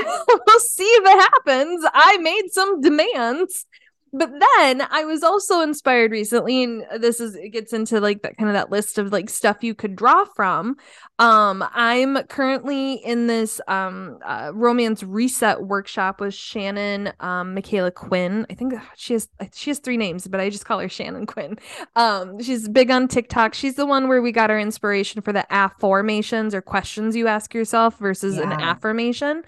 we'll 0.45 0.60
see 0.60 0.84
if 0.84 1.06
it 1.06 1.19
happens. 1.21 1.86
I 1.93 2.17
made 2.17 2.52
some 2.52 2.82
demands 2.82 3.65
but 4.13 4.30
then 4.30 4.82
I 4.89 5.06
was 5.06 5.24
also 5.24 5.62
inspired 5.62 6.12
recently, 6.12 6.63
and 6.63 6.86
this 7.00 7.21
is 7.21 7.36
it 7.36 7.50
gets 7.50 7.71
into 7.71 8.02
like 8.02 8.24
that 8.24 8.38
kind 8.38 8.50
of 8.50 8.54
that 8.54 8.69
list 8.69 8.97
of 8.97 9.12
like 9.12 9.30
stuff 9.30 9.63
you 9.63 9.74
could 9.74 9.95
draw 9.95 10.26
from. 10.26 10.76
Um, 11.17 11.63
I'm 11.74 12.21
currently 12.28 12.95
in 12.95 13.28
this 13.28 13.62
um 13.67 14.19
uh, 14.26 14.52
romance 14.54 15.02
reset 15.02 15.63
workshop 15.63 16.19
with 16.19 16.34
Shannon 16.34 17.13
um 17.21 17.54
Michaela 17.54 17.91
Quinn. 17.91 18.45
I 18.50 18.54
think 18.54 18.74
she 18.97 19.13
has 19.13 19.30
she 19.54 19.69
has 19.69 19.80
three 19.80 19.97
names, 19.97 20.28
but 20.28 20.41
I 20.41 20.50
just 20.50 20.65
call 20.65 20.80
her 20.80 20.89
Shannon 20.89 21.26
Quinn. 21.26 21.58
Um, 21.95 22.41
she's 22.41 22.67
big 22.67 22.91
on 22.91 23.08
TikTok. 23.08 23.54
She's 23.54 23.76
the 23.76 23.86
one 23.86 24.10
where 24.10 24.21
we 24.21 24.34
got 24.34 24.52
our 24.52 24.60
inspiration 24.60 25.21
for 25.21 25.32
the 25.32 25.52
affirmations 25.54 26.54
or 26.54 26.62
questions 26.62 27.15
you 27.15 27.28
ask 27.28 27.54
yourself 27.54 27.97
versus 27.97 28.36
yeah. 28.36 28.43
an 28.43 28.52
affirmation. 28.52 29.43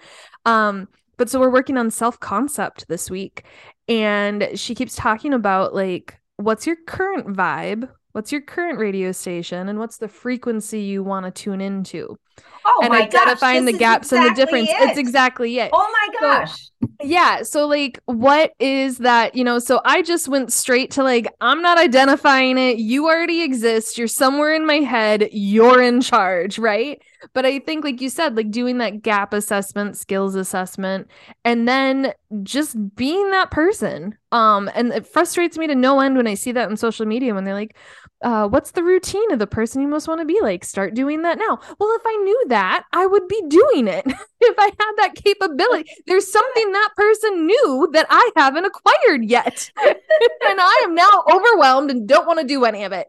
Um, 0.46 0.88
but 1.16 1.30
so 1.30 1.38
we're 1.38 1.50
working 1.50 1.76
on 1.76 1.90
self 1.90 2.18
concept 2.20 2.88
this 2.88 3.10
week 3.10 3.44
and 3.88 4.50
she 4.54 4.74
keeps 4.74 4.96
talking 4.96 5.32
about 5.32 5.74
like 5.74 6.18
what's 6.36 6.66
your 6.66 6.76
current 6.86 7.28
vibe? 7.28 7.88
What's 8.12 8.30
your 8.30 8.40
current 8.40 8.78
radio 8.78 9.10
station? 9.12 9.68
And 9.68 9.78
what's 9.78 9.96
the 9.96 10.08
frequency 10.08 10.80
you 10.80 11.02
want 11.02 11.26
to 11.26 11.32
tune 11.32 11.60
into? 11.60 12.16
Oh 12.64 12.80
and 12.84 12.94
identifying 12.94 13.64
gosh, 13.64 13.72
the 13.72 13.78
gaps 13.78 14.12
exactly 14.12 14.28
and 14.28 14.36
the 14.36 14.40
difference. 14.40 14.68
It. 14.68 14.88
it's 14.88 14.98
exactly 14.98 15.58
it. 15.58 15.70
Oh 15.72 15.92
my 15.92 16.20
gosh. 16.20 16.56
so, 16.80 16.88
yeah 17.04 17.42
so 17.42 17.66
like 17.66 17.98
what 18.06 18.52
is 18.58 18.98
that 18.98 19.34
you 19.34 19.44
know 19.44 19.58
so 19.58 19.80
i 19.84 20.02
just 20.02 20.28
went 20.28 20.52
straight 20.52 20.90
to 20.90 21.02
like 21.02 21.26
i'm 21.40 21.60
not 21.62 21.78
identifying 21.78 22.56
it 22.58 22.78
you 22.78 23.06
already 23.06 23.42
exist 23.42 23.98
you're 23.98 24.08
somewhere 24.08 24.54
in 24.54 24.66
my 24.66 24.76
head 24.76 25.28
you're 25.32 25.82
in 25.82 26.00
charge 26.00 26.58
right? 26.58 27.00
But 27.32 27.46
i 27.46 27.58
think 27.58 27.84
like 27.84 28.00
you 28.00 28.10
said 28.10 28.36
like 28.36 28.50
doing 28.50 28.78
that 28.78 29.02
gap 29.02 29.32
assessment 29.32 29.96
skills 29.96 30.34
assessment 30.34 31.08
and 31.44 31.66
then 31.66 32.12
just 32.42 32.76
being 32.96 33.30
that 33.30 33.50
person 33.50 34.16
um 34.32 34.70
and 34.74 34.92
it 34.92 35.06
frustrates 35.06 35.56
me 35.56 35.66
to 35.66 35.74
no 35.74 36.00
end 36.00 36.16
when 36.16 36.26
i 36.26 36.34
see 36.34 36.52
that 36.52 36.68
on 36.68 36.76
social 36.76 37.06
media 37.06 37.34
when 37.34 37.44
they're 37.44 37.54
like 37.54 37.76
uh, 38.24 38.48
what's 38.48 38.70
the 38.70 38.82
routine 38.82 39.30
of 39.32 39.38
the 39.38 39.46
person 39.46 39.82
you 39.82 39.86
most 39.86 40.08
want 40.08 40.20
to 40.20 40.24
be 40.24 40.40
like? 40.40 40.64
Start 40.64 40.94
doing 40.94 41.22
that 41.22 41.38
now. 41.38 41.60
Well, 41.78 41.94
if 41.94 42.02
I 42.04 42.16
knew 42.16 42.44
that, 42.48 42.84
I 42.92 43.06
would 43.06 43.28
be 43.28 43.42
doing 43.48 43.86
it. 43.86 44.04
if 44.40 44.56
I 44.58 44.64
had 44.64 44.92
that 44.96 45.14
capability, 45.14 45.90
there's 46.06 46.30
something 46.30 46.72
that 46.72 46.90
person 46.96 47.46
knew 47.46 47.90
that 47.92 48.06
I 48.08 48.30
haven't 48.34 48.64
acquired 48.64 49.24
yet. 49.24 49.70
and 49.82 49.94
I 50.42 50.82
am 50.84 50.94
now 50.94 51.24
overwhelmed 51.30 51.90
and 51.90 52.08
don't 52.08 52.26
want 52.26 52.40
to 52.40 52.46
do 52.46 52.64
any 52.64 52.84
of 52.84 52.92
it. 52.92 53.08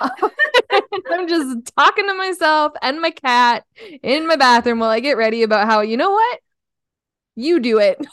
I'm 0.00 1.28
just 1.28 1.72
talking 1.76 2.06
to 2.06 2.14
myself 2.14 2.72
and 2.82 3.00
my 3.00 3.10
cat 3.10 3.64
in 4.02 4.26
my 4.26 4.36
bathroom 4.36 4.80
while 4.80 4.90
I 4.90 5.00
get 5.00 5.16
ready 5.16 5.42
about 5.42 5.66
how, 5.66 5.80
you 5.80 5.96
know 5.96 6.10
what? 6.10 6.40
You 7.36 7.60
do 7.60 7.78
it 7.78 8.04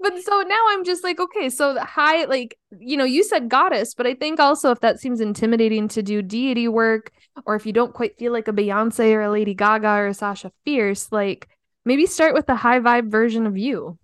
but 0.00 0.22
so 0.22 0.40
now 0.42 0.64
I'm 0.70 0.84
just 0.84 1.04
like, 1.04 1.20
okay, 1.20 1.50
so 1.50 1.78
high, 1.78 2.24
like, 2.24 2.58
you 2.78 2.96
know, 2.96 3.04
you 3.04 3.22
said 3.22 3.48
goddess, 3.48 3.94
but 3.94 4.06
I 4.06 4.14
think 4.14 4.40
also 4.40 4.70
if 4.70 4.80
that 4.80 5.00
seems 5.00 5.20
intimidating 5.20 5.88
to 5.88 6.02
do 6.02 6.22
deity 6.22 6.68
work, 6.68 7.12
or 7.46 7.54
if 7.54 7.66
you 7.66 7.72
don't 7.72 7.94
quite 7.94 8.18
feel 8.18 8.32
like 8.32 8.48
a 8.48 8.52
Beyonce 8.52 9.12
or 9.12 9.22
a 9.22 9.30
Lady 9.30 9.54
Gaga 9.54 9.88
or 9.88 10.06
a 10.08 10.14
Sasha 10.14 10.52
Fierce, 10.64 11.10
like 11.12 11.48
maybe 11.84 12.06
start 12.06 12.34
with 12.34 12.46
the 12.46 12.54
high 12.54 12.80
vibe 12.80 13.10
version 13.10 13.46
of 13.46 13.58
you. 13.58 13.98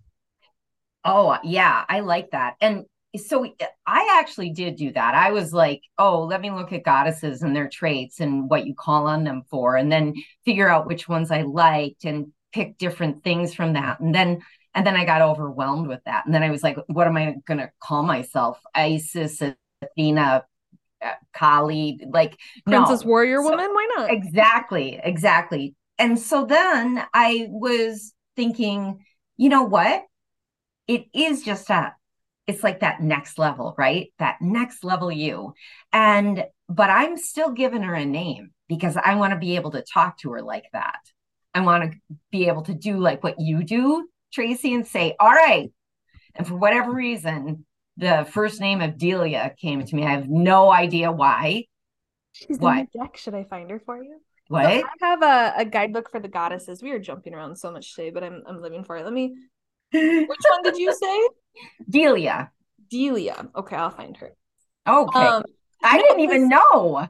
Oh, 1.03 1.37
yeah, 1.43 1.83
I 1.89 2.01
like 2.01 2.31
that. 2.31 2.55
And 2.61 2.85
so 3.17 3.45
I 3.85 4.19
actually 4.19 4.51
did 4.51 4.75
do 4.75 4.93
that. 4.93 5.15
I 5.15 5.31
was 5.31 5.51
like, 5.51 5.81
oh, 5.97 6.23
let 6.25 6.39
me 6.39 6.51
look 6.51 6.71
at 6.71 6.83
goddesses 6.83 7.41
and 7.41 7.55
their 7.55 7.67
traits 7.67 8.19
and 8.19 8.49
what 8.49 8.65
you 8.65 8.75
call 8.75 9.07
on 9.07 9.23
them 9.23 9.43
for, 9.49 9.75
and 9.75 9.91
then 9.91 10.13
figure 10.45 10.69
out 10.69 10.87
which 10.87 11.09
ones 11.09 11.31
I 11.31 11.41
liked 11.41 12.05
and 12.05 12.31
pick 12.53 12.77
different 12.77 13.23
things 13.23 13.53
from 13.53 13.73
that. 13.73 13.99
And 13.99 14.13
then 14.13 14.41
and 14.73 14.85
then 14.85 14.95
I 14.95 15.05
got 15.05 15.21
overwhelmed 15.21 15.87
with 15.87 16.01
that. 16.05 16.25
And 16.25 16.33
then 16.33 16.43
I 16.43 16.49
was 16.49 16.63
like, 16.63 16.77
what 16.87 17.07
am 17.07 17.17
I 17.17 17.35
going 17.45 17.59
to 17.59 17.71
call 17.81 18.03
myself? 18.03 18.59
Isis, 18.73 19.41
Athena, 19.81 20.45
uh, 21.01 21.11
Kali, 21.33 21.99
like 22.09 22.37
Princess 22.65 23.03
no. 23.03 23.09
Warrior 23.09 23.41
so, 23.41 23.49
Woman? 23.49 23.71
Why 23.73 23.87
not? 23.97 24.11
Exactly. 24.11 24.99
Exactly. 25.03 25.75
And 25.97 26.17
so 26.17 26.45
then 26.45 27.03
I 27.13 27.47
was 27.49 28.13
thinking, 28.35 29.03
you 29.37 29.49
know 29.49 29.63
what? 29.63 30.03
It 30.87 31.05
is 31.13 31.43
just 31.43 31.69
a, 31.69 31.93
it's 32.47 32.63
like 32.63 32.79
that 32.79 33.01
next 33.01 33.37
level, 33.37 33.75
right? 33.77 34.11
That 34.19 34.37
next 34.41 34.83
level 34.83 35.11
you. 35.11 35.53
And, 35.91 36.45
but 36.69 36.89
I'm 36.89 37.17
still 37.17 37.51
giving 37.51 37.83
her 37.83 37.93
a 37.93 38.05
name 38.05 38.51
because 38.69 38.97
I 38.97 39.15
want 39.15 39.33
to 39.33 39.39
be 39.39 39.57
able 39.57 39.71
to 39.71 39.83
talk 39.83 40.17
to 40.19 40.31
her 40.31 40.41
like 40.41 40.65
that. 40.71 40.99
I 41.53 41.59
want 41.61 41.91
to 41.91 42.15
be 42.31 42.47
able 42.47 42.61
to 42.63 42.73
do 42.73 42.97
like 42.97 43.23
what 43.23 43.39
you 43.39 43.63
do 43.63 44.07
Tracy 44.31 44.73
and 44.73 44.85
say, 44.85 45.15
all 45.19 45.31
right. 45.31 45.71
And 46.35 46.47
for 46.47 46.55
whatever 46.55 46.91
reason, 46.91 47.65
the 47.97 48.27
first 48.31 48.61
name 48.61 48.81
of 48.81 48.97
Delia 48.97 49.53
came 49.57 49.83
to 49.83 49.95
me. 49.95 50.05
I 50.05 50.11
have 50.11 50.29
no 50.29 50.71
idea 50.71 51.11
why. 51.11 51.65
She's 52.31 52.57
what? 52.57 52.91
deck. 52.91 53.17
Should 53.17 53.35
I 53.35 53.43
find 53.43 53.69
her 53.69 53.79
for 53.79 54.01
you? 54.01 54.17
What? 54.47 54.63
So 54.63 54.69
I 54.69 55.05
have 55.05 55.21
a, 55.21 55.53
a 55.57 55.65
guidebook 55.65 56.09
for 56.09 56.19
the 56.19 56.27
goddesses. 56.27 56.81
We 56.81 56.91
are 56.91 56.99
jumping 56.99 57.33
around 57.33 57.55
so 57.57 57.71
much 57.71 57.93
today, 57.95 58.09
but 58.09 58.23
I'm 58.23 58.43
I'm 58.47 58.61
living 58.61 58.83
for 58.83 58.97
it. 58.97 59.03
Let 59.03 59.13
me 59.13 59.35
which 59.91 60.27
one 60.49 60.63
did 60.63 60.77
you 60.77 60.93
say? 60.93 61.29
Delia. 61.89 62.51
Delia. 62.89 63.49
Okay, 63.55 63.75
I'll 63.75 63.91
find 63.91 64.15
her. 64.17 64.31
Okay. 64.87 65.19
Um, 65.19 65.43
I 65.83 65.97
didn't 65.97 66.21
even 66.21 66.49
know. 66.49 67.07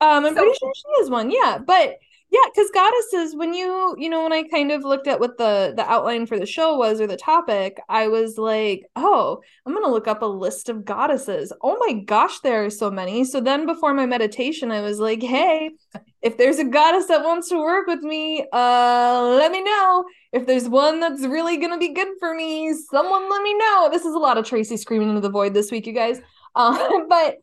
Um, 0.00 0.24
I'm 0.24 0.34
so, 0.34 0.42
pretty 0.42 0.58
sure 0.58 0.72
she 0.74 1.02
is 1.02 1.10
one. 1.10 1.30
Yeah, 1.30 1.58
but 1.64 1.96
yeah 2.30 2.40
because 2.54 2.70
goddesses 2.72 3.34
when 3.34 3.54
you 3.54 3.94
you 3.98 4.08
know 4.08 4.22
when 4.22 4.32
i 4.32 4.42
kind 4.42 4.70
of 4.70 4.84
looked 4.84 5.06
at 5.06 5.20
what 5.20 5.38
the 5.38 5.72
the 5.76 5.90
outline 5.90 6.26
for 6.26 6.38
the 6.38 6.46
show 6.46 6.76
was 6.76 7.00
or 7.00 7.06
the 7.06 7.16
topic 7.16 7.80
i 7.88 8.06
was 8.06 8.36
like 8.36 8.84
oh 8.96 9.40
i'm 9.64 9.72
gonna 9.72 9.88
look 9.88 10.06
up 10.06 10.22
a 10.22 10.26
list 10.26 10.68
of 10.68 10.84
goddesses. 10.84 11.52
Oh 11.62 11.76
my 11.78 11.94
gosh 12.04 12.40
there 12.40 12.64
are 12.64 12.70
so 12.70 12.90
many. 12.90 13.24
So 13.24 13.40
then 13.40 13.66
before 13.66 13.94
my 13.94 14.06
meditation 14.06 14.70
i 14.70 14.80
was 14.80 14.98
like 14.98 15.22
hey 15.22 15.70
if 16.20 16.36
there's 16.36 16.58
a 16.58 16.64
goddess 16.64 17.06
that 17.06 17.24
wants 17.24 17.48
to 17.48 17.58
work 17.58 17.86
with 17.86 18.00
me 18.02 18.46
uh 18.52 19.36
let 19.38 19.50
me 19.50 19.62
know. 19.62 20.04
If 20.32 20.46
there's 20.46 20.68
one 20.68 21.00
that's 21.00 21.22
really 21.22 21.56
gonna 21.56 21.78
be 21.78 21.94
good 21.94 22.08
for 22.20 22.34
me 22.34 22.74
someone 22.74 23.30
let 23.30 23.42
me 23.42 23.54
know. 23.54 23.88
This 23.90 24.04
is 24.04 24.14
a 24.14 24.18
lot 24.18 24.38
of 24.38 24.44
tracy 24.44 24.76
screaming 24.76 25.08
into 25.08 25.20
the 25.20 25.30
void 25.30 25.54
this 25.54 25.70
week 25.70 25.86
you 25.86 25.92
guys. 25.92 26.20
Uh, 26.54 27.00
but 27.08 27.36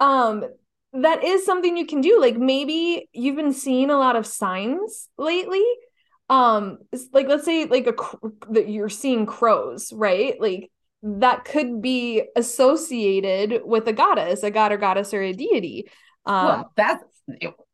um 0.00 0.44
that 0.92 1.22
is 1.22 1.44
something 1.44 1.76
you 1.76 1.86
can 1.86 2.00
do 2.00 2.20
like 2.20 2.36
maybe 2.36 3.08
you've 3.12 3.36
been 3.36 3.52
seeing 3.52 3.90
a 3.90 3.98
lot 3.98 4.16
of 4.16 4.26
signs 4.26 5.08
lately 5.18 5.64
um 6.30 6.78
like 7.12 7.28
let's 7.28 7.44
say 7.44 7.66
like 7.66 7.86
a 7.86 7.94
that 8.50 8.68
you're 8.68 8.88
seeing 8.88 9.26
crows 9.26 9.92
right? 9.92 10.40
Like 10.40 10.70
that 11.02 11.44
could 11.44 11.80
be 11.80 12.24
associated 12.36 13.62
with 13.64 13.86
a 13.86 13.92
goddess 13.92 14.42
a 14.42 14.50
god 14.50 14.72
or 14.72 14.78
goddess 14.78 15.14
or 15.14 15.22
a 15.22 15.32
deity 15.32 15.88
um 16.26 16.46
well, 16.46 16.72
that's 16.76 17.04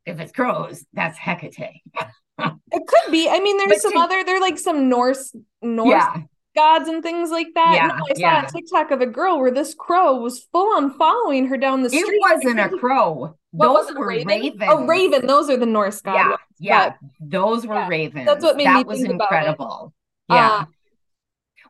if 0.07 0.21
it's 0.21 0.33
crows 0.33 0.85
that's 0.93 1.19
hecate 1.19 1.57
it 2.39 2.87
could 2.87 3.13
be. 3.13 3.29
I 3.29 3.41
mean 3.41 3.57
there's 3.59 3.71
but 3.71 3.81
some 3.81 3.93
to, 3.93 3.99
other 3.99 4.25
they're 4.25 4.41
like 4.41 4.59
some 4.59 4.89
norse 4.89 5.35
norse 5.63 5.91
yeah 5.91 6.23
gods 6.55 6.89
and 6.89 7.03
things 7.03 7.31
like 7.31 7.49
that. 7.55 7.75
Yeah, 7.75 7.87
no, 7.89 7.95
I 7.95 8.15
saw 8.15 8.21
yeah. 8.21 8.47
a 8.47 8.51
TikTok 8.51 8.91
of 8.91 9.01
a 9.01 9.07
girl 9.07 9.41
where 9.41 9.51
this 9.51 9.75
crow 9.75 10.17
was 10.17 10.41
full 10.53 10.77
on 10.77 10.97
following 10.97 11.47
her 11.47 11.57
down 11.57 11.83
the 11.83 11.91
street. 11.91 12.03
It 12.03 12.21
wasn't 12.21 12.61
a 12.61 12.69
crow. 12.79 13.37
Those 13.53 13.93
were 13.95 14.09
raven? 14.09 14.27
ravens. 14.29 14.63
Oh, 14.67 14.85
raven. 14.87 15.27
Those 15.27 15.49
are 15.51 15.57
the 15.57 15.67
Norse 15.67 16.01
gods. 16.01 16.41
Yeah, 16.59 16.87
yeah. 16.87 16.95
Those 17.21 17.67
were 17.67 17.75
yeah. 17.75 17.89
ravens. 17.89 18.27
That's 18.27 18.45
what 18.45 18.57
made 18.57 18.67
that 18.67 18.87
was 18.87 19.03
incredible. 19.03 19.93
Yeah. 20.29 20.49
Uh, 20.49 20.65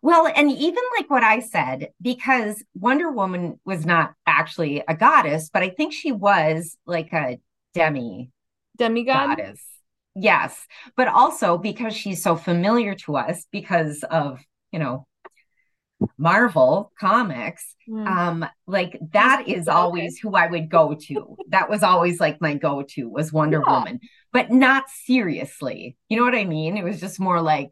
well, 0.04 0.30
and 0.34 0.50
even 0.50 0.82
like 0.98 1.08
what 1.08 1.22
I 1.22 1.40
said, 1.40 1.88
because 2.00 2.62
Wonder 2.74 3.10
Woman 3.10 3.58
was 3.64 3.86
not 3.86 4.12
actually 4.26 4.82
a 4.86 4.94
goddess, 4.94 5.48
but 5.50 5.62
I 5.62 5.70
think 5.70 5.94
she 5.94 6.12
was 6.12 6.76
like 6.86 7.12
a 7.12 7.38
demi 7.72 8.30
demigod 8.76 9.38
goddess. 9.38 9.64
Yes, 10.14 10.66
but 10.96 11.08
also 11.08 11.58
because 11.58 11.96
she's 11.96 12.22
so 12.22 12.36
familiar 12.36 12.94
to 12.94 13.16
us 13.16 13.46
because 13.50 14.04
of 14.10 14.40
you 14.74 14.80
know 14.80 15.06
Marvel 16.18 16.92
comics. 16.98 17.76
Mm. 17.88 18.06
Um, 18.06 18.46
like 18.66 18.98
that 19.12 19.44
is 19.46 19.68
always 19.68 20.18
who 20.18 20.34
I 20.34 20.48
would 20.48 20.68
go 20.68 20.94
to. 20.94 21.36
that 21.50 21.70
was 21.70 21.82
always 21.84 22.18
like 22.18 22.40
my 22.40 22.54
go-to 22.54 23.08
was 23.08 23.32
Wonder 23.32 23.62
yeah. 23.64 23.72
Woman, 23.72 24.00
but 24.32 24.50
not 24.50 24.84
seriously. 24.90 25.96
You 26.08 26.16
know 26.16 26.24
what 26.24 26.34
I 26.34 26.44
mean? 26.44 26.76
It 26.76 26.82
was 26.82 27.00
just 27.00 27.20
more 27.20 27.40
like 27.40 27.70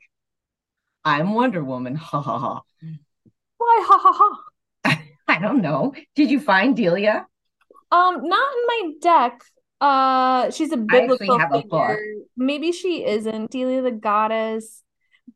I'm 1.05 1.35
Wonder 1.35 1.65
Woman. 1.65 1.97
Ha 1.97 2.21
ha 2.21 2.39
ha. 2.39 2.63
Why 3.59 3.85
ha 3.87 3.99
ha 3.99 4.13
ha? 4.85 5.03
I 5.29 5.39
don't 5.41 5.61
know. 5.61 5.95
Did 6.15 6.31
you 6.31 6.39
find 6.39 6.77
Delia? 6.77 7.27
Um, 7.91 8.29
not 8.29 8.53
in 8.55 8.67
my 8.67 8.93
deck. 9.01 9.43
Uh, 9.81 10.51
she's 10.51 10.71
a 10.71 10.77
biblical 10.77 11.41
figure. 11.51 11.79
A 11.79 11.99
Maybe 12.37 12.71
she 12.71 13.05
isn't 13.05 13.51
Delia 13.51 13.83
the 13.83 13.91
goddess. 13.91 14.83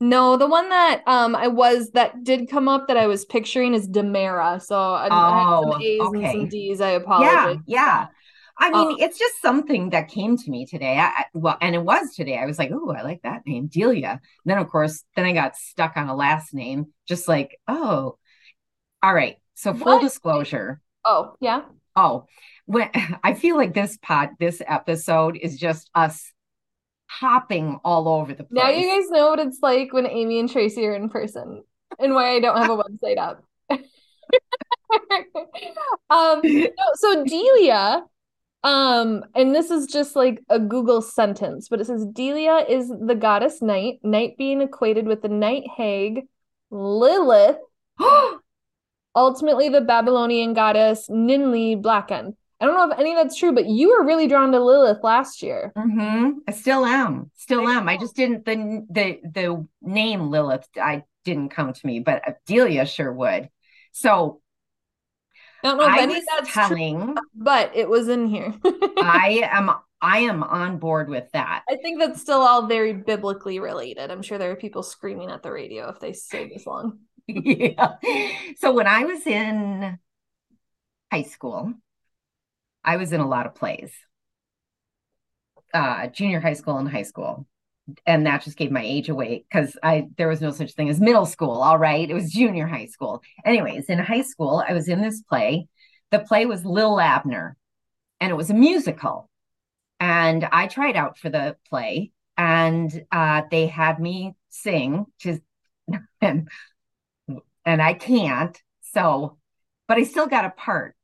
No, 0.00 0.37
the 0.37 0.46
one 0.46 0.68
that 0.70 1.02
um 1.06 1.35
I 1.35 1.48
was 1.48 1.90
that 1.92 2.22
did 2.24 2.48
come 2.50 2.68
up 2.68 2.88
that 2.88 2.96
I 2.96 3.06
was 3.06 3.24
picturing 3.24 3.74
is 3.74 3.88
Demera. 3.88 4.61
So 4.62 4.76
I, 4.76 5.09
oh, 5.11 5.35
I 5.35 5.46
some 5.61 5.74
A's 5.80 6.14
okay. 6.14 6.18
and 6.18 6.28
some 6.28 6.48
D's. 6.48 6.80
I 6.80 6.90
apologize. 6.90 7.59
Yeah, 7.66 7.66
yeah. 7.66 8.06
I 8.59 8.70
mean, 8.70 8.92
um, 8.92 8.96
it's 8.98 9.18
just 9.18 9.40
something 9.42 9.90
that 9.90 10.09
came 10.09 10.37
to 10.38 10.50
me 10.50 10.64
today. 10.66 10.98
I, 10.98 11.26
well, 11.35 11.59
and 11.61 11.74
it 11.74 11.82
was 11.82 12.14
today. 12.14 12.38
I 12.38 12.46
was 12.46 12.59
like, 12.59 12.70
"Oh, 12.72 12.90
I 12.90 13.02
like 13.02 13.22
that 13.22 13.46
name, 13.46 13.66
Delia." 13.68 14.12
And 14.12 14.20
then, 14.46 14.59
of 14.59 14.68
course, 14.70 15.04
then 15.14 15.26
I 15.26 15.32
got 15.32 15.56
stuck 15.56 15.96
on 15.96 16.09
a 16.09 16.16
last 16.16 16.54
name, 16.54 16.92
just 17.06 17.28
like, 17.28 17.59
"Oh, 17.68 18.18
All 19.02 19.14
right. 19.14 19.37
So 19.54 19.74
full 19.74 19.98
What? 19.98 20.02
disclosure. 20.02 20.80
Oh, 21.04 21.35
yeah. 21.40 21.62
Oh, 21.94 22.26
when 22.66 22.90
I 23.24 23.35
feel 23.35 23.56
like 23.56 23.74
this 23.74 23.98
pod, 24.02 24.30
this 24.38 24.62
episode 24.66 25.37
is 25.37 25.59
just 25.59 25.90
us 25.94 26.32
hopping 27.07 27.79
all 27.85 28.09
over 28.09 28.35
the 28.35 28.45
place. 28.45 28.62
Now 28.62 28.71
you 28.71 28.88
guys 28.88 29.11
know 29.11 29.31
what 29.31 29.38
it's 29.38 29.61
like 29.62 29.92
when 29.92 30.07
Amy 30.07 30.38
and 30.38 30.51
Tracy 30.51 30.87
are 30.87 30.95
in 30.95 31.09
person 31.09 31.62
and 31.99 32.14
why 32.14 32.35
I 32.35 32.40
don't 32.40 32.57
have 32.57 32.71
a 32.71 32.77
website 32.83 33.19
up. 33.19 33.42
um 36.11 36.42
so 36.95 37.25
Delia 37.25 38.05
um 38.62 39.25
and 39.35 39.55
this 39.55 39.71
is 39.71 39.87
just 39.87 40.16
like 40.16 40.42
a 40.49 40.59
Google 40.59 41.03
sentence 41.03 41.69
but 41.69 41.81
it 41.81 41.87
says 41.87 42.07
Delia 42.12 42.64
is 42.69 42.88
the 42.88 43.14
goddess 43.14 43.61
night 43.61 43.99
night 44.03 44.37
being 44.38 44.62
equated 44.62 45.07
with 45.07 45.23
the 45.23 45.29
night 45.29 45.64
hag 45.77 46.23
Lilith 46.71 47.59
ultimately 49.16 49.69
the 49.69 49.81
Babylonian 49.81 50.55
goddess 50.55 51.09
Ninli 51.11 51.81
Blacken 51.81 52.37
I 52.61 52.64
don't 52.64 52.75
know 52.75 52.90
if 52.90 52.99
any 52.99 53.12
of 53.12 53.16
that's 53.16 53.37
true 53.37 53.53
but 53.53 53.66
you 53.66 53.90
were 53.90 54.07
really 54.07 54.29
drawn 54.29 54.53
to 54.53 54.62
Lilith 54.62 55.03
last 55.03 55.42
year 55.42 55.73
Mm-hmm. 55.77 56.38
I 56.49 56.53
still 56.53 56.85
am. 56.85 57.31
Still 57.37 57.69
am. 57.69 57.88
I 57.88 57.97
just 57.97 58.16
didn't 58.16 58.45
the 58.45 58.87
the 58.90 59.21
the 59.23 59.69
name 59.83 60.31
Lilith 60.31 60.66
I 60.81 61.05
didn't 61.25 61.51
come 61.51 61.73
to 61.73 61.87
me, 61.87 62.01
but 62.01 62.23
Delia 62.47 62.87
sure 62.87 63.12
would. 63.12 63.51
So 63.92 64.40
I 65.62 65.69
don't 65.69 65.79
know 65.79 65.85
if 65.85 65.90
I 65.90 66.03
any 66.03 66.21
that's 66.21 66.53
true 66.53 67.14
but 67.35 67.73
it 67.75 67.88
was 67.88 68.09
in 68.09 68.27
here 68.27 68.55
I 68.64 69.49
am 69.51 69.71
I 70.01 70.19
am 70.19 70.42
on 70.42 70.79
board 70.79 71.09
with 71.09 71.31
that. 71.33 71.64
I 71.69 71.77
think 71.77 71.99
that's 71.99 72.21
still 72.21 72.40
all 72.40 72.66
very 72.66 72.92
biblically 72.92 73.59
related. 73.59 74.11
I'm 74.11 74.23
sure 74.23 74.38
there 74.38 74.51
are 74.51 74.57
people 74.57 74.83
screaming 74.83 75.31
at 75.31 75.42
the 75.42 75.51
radio 75.51 75.88
if 75.88 76.01
they 76.01 76.12
say 76.12 76.49
this 76.49 76.66
long. 76.66 77.01
yeah. 77.27 77.95
So 78.59 78.73
when 78.73 78.87
I 78.87 79.05
was 79.05 79.27
in 79.27 79.99
high 81.11 81.23
school, 81.23 81.73
I 82.87 82.96
was 82.96 83.12
in 83.12 83.20
a 83.20 83.29
lot 83.29 83.46
of 83.46 83.55
plays. 83.55 83.92
Uh, 85.75 86.07
junior 86.07 86.40
high 86.40 86.55
school 86.55 86.79
and 86.79 86.88
high 86.88 87.03
school. 87.03 87.46
And 88.07 88.27
that 88.27 88.42
just 88.42 88.57
gave 88.57 88.70
my 88.70 88.83
age 88.83 89.09
away 89.09 89.44
because 89.49 89.77
I 89.83 90.09
there 90.16 90.29
was 90.29 90.40
no 90.40 90.51
such 90.51 90.72
thing 90.72 90.88
as 90.88 91.01
middle 91.01 91.27
school. 91.27 91.62
All 91.62 91.79
right. 91.79 92.09
It 92.09 92.14
was 92.14 92.33
junior 92.33 92.66
high 92.66 92.87
school. 92.87 93.22
Anyways, 93.44 93.87
in 93.87 93.99
high 93.99 94.22
school, 94.22 94.64
I 94.66 94.72
was 94.72 94.88
in 94.88 95.03
this 95.03 95.22
play. 95.22 95.68
The 96.11 96.20
play 96.20 96.46
was 96.46 96.64
Lil 96.64 96.99
Abner, 96.99 97.57
and 98.20 98.31
it 98.31 98.35
was 98.35 98.51
a 98.51 98.55
musical. 98.55 99.29
And 100.01 100.44
I 100.44 100.66
tried 100.66 100.96
out 100.96 101.18
for 101.18 101.31
the 101.31 101.57
play, 101.68 102.12
and 102.37 103.05
uh, 103.12 103.42
they 103.51 103.66
had 103.66 104.01
me 104.01 104.35
sing 104.49 105.07
to 105.20 105.40
and 106.20 106.49
and 107.64 107.83
I 107.83 107.94
can't. 107.94 108.61
So, 108.94 109.38
but 109.87 109.99
I 109.99 110.05
still 110.05 110.27
got 110.27 110.44
a 110.44 110.51
part. 110.51 110.95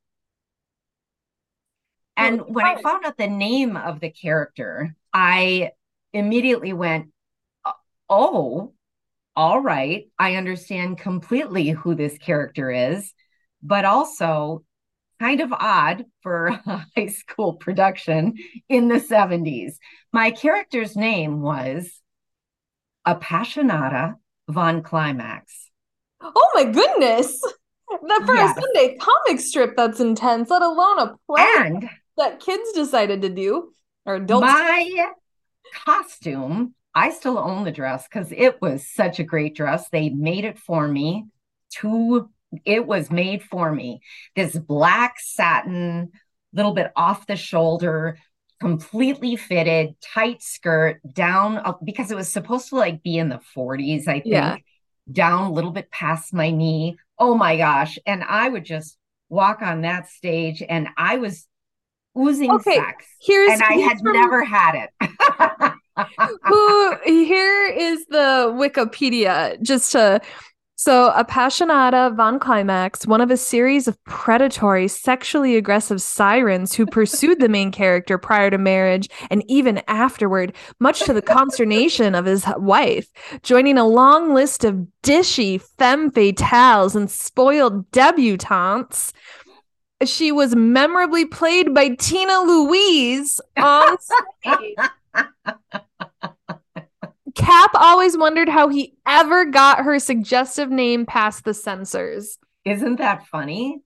And 2.16 2.40
when 2.42 2.66
I 2.66 2.76
found 2.76 3.04
out 3.04 3.16
the 3.16 3.28
name 3.28 3.76
of 3.76 4.00
the 4.00 4.10
character, 4.10 4.94
I 5.12 5.72
immediately 6.12 6.72
went, 6.72 7.08
"Oh, 8.08 8.72
all 9.36 9.60
right. 9.60 10.08
I 10.18 10.36
understand 10.36 10.98
completely 10.98 11.70
who 11.70 11.94
this 11.96 12.18
character 12.18 12.70
is, 12.70 13.14
but 13.62 13.84
also 13.86 14.64
kind 15.20 15.40
of 15.40 15.52
odd 15.52 16.06
for 16.22 16.48
a 16.66 16.86
high 16.96 17.08
school 17.08 17.54
production 17.54 18.34
in 18.68 18.88
the 18.88 19.00
70s. 19.00 19.78
My 20.12 20.30
character's 20.32 20.96
name 20.96 21.42
was 21.42 22.02
Appassionata 23.06 24.16
von 24.48 24.82
Climax. 24.82 25.70
Oh 26.20 26.50
my 26.54 26.64
goodness. 26.64 27.40
That 27.90 28.22
for 28.24 28.34
Yes. 28.34 28.54
a 28.60 28.62
Sunday 28.78 28.96
comic 28.98 29.40
strip 29.40 29.76
that's 29.76 30.00
intense, 30.00 30.50
let 30.50 30.62
alone 30.62 30.98
a 30.98 31.16
play 31.28 31.44
And 31.44 31.90
that 32.16 32.40
kids 32.40 32.72
decided 32.72 33.22
to 33.22 33.28
do 33.28 33.72
or 34.04 34.16
adults. 34.16 34.46
my 34.46 35.12
costume, 35.84 36.74
I 36.94 37.10
still 37.10 37.38
own 37.38 37.64
the 37.64 37.72
dress 37.72 38.06
because 38.08 38.32
it 38.32 38.60
was 38.60 38.86
such 38.86 39.18
a 39.18 39.24
great 39.24 39.56
dress. 39.56 39.88
They 39.90 40.10
made 40.10 40.44
it 40.44 40.58
for 40.58 40.86
me. 40.86 41.26
To 41.80 42.28
it 42.66 42.86
was 42.86 43.10
made 43.10 43.42
for 43.42 43.72
me. 43.72 44.00
This 44.36 44.58
black 44.58 45.14
satin, 45.18 46.12
little 46.52 46.74
bit 46.74 46.92
off 46.96 47.26
the 47.26 47.36
shoulder, 47.36 48.18
completely 48.60 49.36
fitted, 49.36 49.94
tight 50.00 50.42
skirt 50.42 51.00
down 51.14 51.76
because 51.82 52.10
it 52.10 52.14
was 52.14 52.28
supposed 52.28 52.68
to 52.68 52.76
like 52.76 53.02
be 53.02 53.18
in 53.18 53.28
the 53.28 53.40
40s, 53.56 54.06
I 54.06 54.20
think. 54.20 54.26
Yeah. 54.26 54.56
Down 55.10 55.50
a 55.50 55.52
little 55.52 55.72
bit 55.72 55.90
past 55.90 56.32
my 56.32 56.50
knee. 56.50 56.96
Oh 57.18 57.34
my 57.34 57.56
gosh. 57.56 57.98
And 58.06 58.22
I 58.22 58.48
would 58.48 58.64
just 58.64 58.96
walk 59.28 59.62
on 59.62 59.82
that 59.82 60.08
stage 60.08 60.62
and 60.66 60.88
I 60.96 61.16
was 61.16 61.46
oozing 62.18 62.50
Okay, 62.50 62.76
sex. 62.76 63.06
Here's 63.20 63.52
And 63.52 63.62
I 63.62 63.74
had 63.74 63.98
from- 63.98 64.12
never 64.12 64.44
had 64.44 64.86
it. 64.86 65.72
who 66.44 66.96
here 67.04 67.66
is 67.66 68.06
the 68.06 68.50
Wikipedia 68.56 69.60
just 69.62 69.92
to 69.92 70.20
so 70.74 71.12
Appassionata 71.16 72.16
von 72.16 72.40
Climax, 72.40 73.06
one 73.06 73.20
of 73.20 73.30
a 73.30 73.36
series 73.36 73.86
of 73.86 74.02
predatory, 74.02 74.88
sexually 74.88 75.54
aggressive 75.54 76.02
sirens 76.02 76.74
who 76.74 76.86
pursued 76.86 77.38
the 77.38 77.48
main 77.48 77.70
character 77.70 78.18
prior 78.18 78.50
to 78.50 78.58
marriage 78.58 79.08
and 79.30 79.44
even 79.46 79.80
afterward, 79.86 80.52
much 80.80 81.04
to 81.04 81.12
the 81.12 81.22
consternation 81.38 82.16
of 82.16 82.24
his 82.24 82.44
wife, 82.56 83.06
joining 83.44 83.78
a 83.78 83.86
long 83.86 84.34
list 84.34 84.64
of 84.64 84.84
dishy 85.04 85.60
femme 85.78 86.10
fatales 86.10 86.96
and 86.96 87.08
spoiled 87.08 87.88
debutantes. 87.92 89.12
She 90.04 90.32
was 90.32 90.54
memorably 90.54 91.24
played 91.24 91.74
by 91.74 91.90
Tina 91.90 92.40
Louise 92.40 93.40
on 93.56 93.96
stage. 94.00 94.76
Cap 97.34 97.70
always 97.74 98.16
wondered 98.16 98.48
how 98.48 98.68
he 98.68 98.94
ever 99.06 99.44
got 99.46 99.84
her 99.84 99.98
suggestive 99.98 100.70
name 100.70 101.06
past 101.06 101.44
the 101.44 101.54
censors. 101.54 102.38
Isn't 102.64 102.96
that 102.96 103.26
funny? 103.26 103.80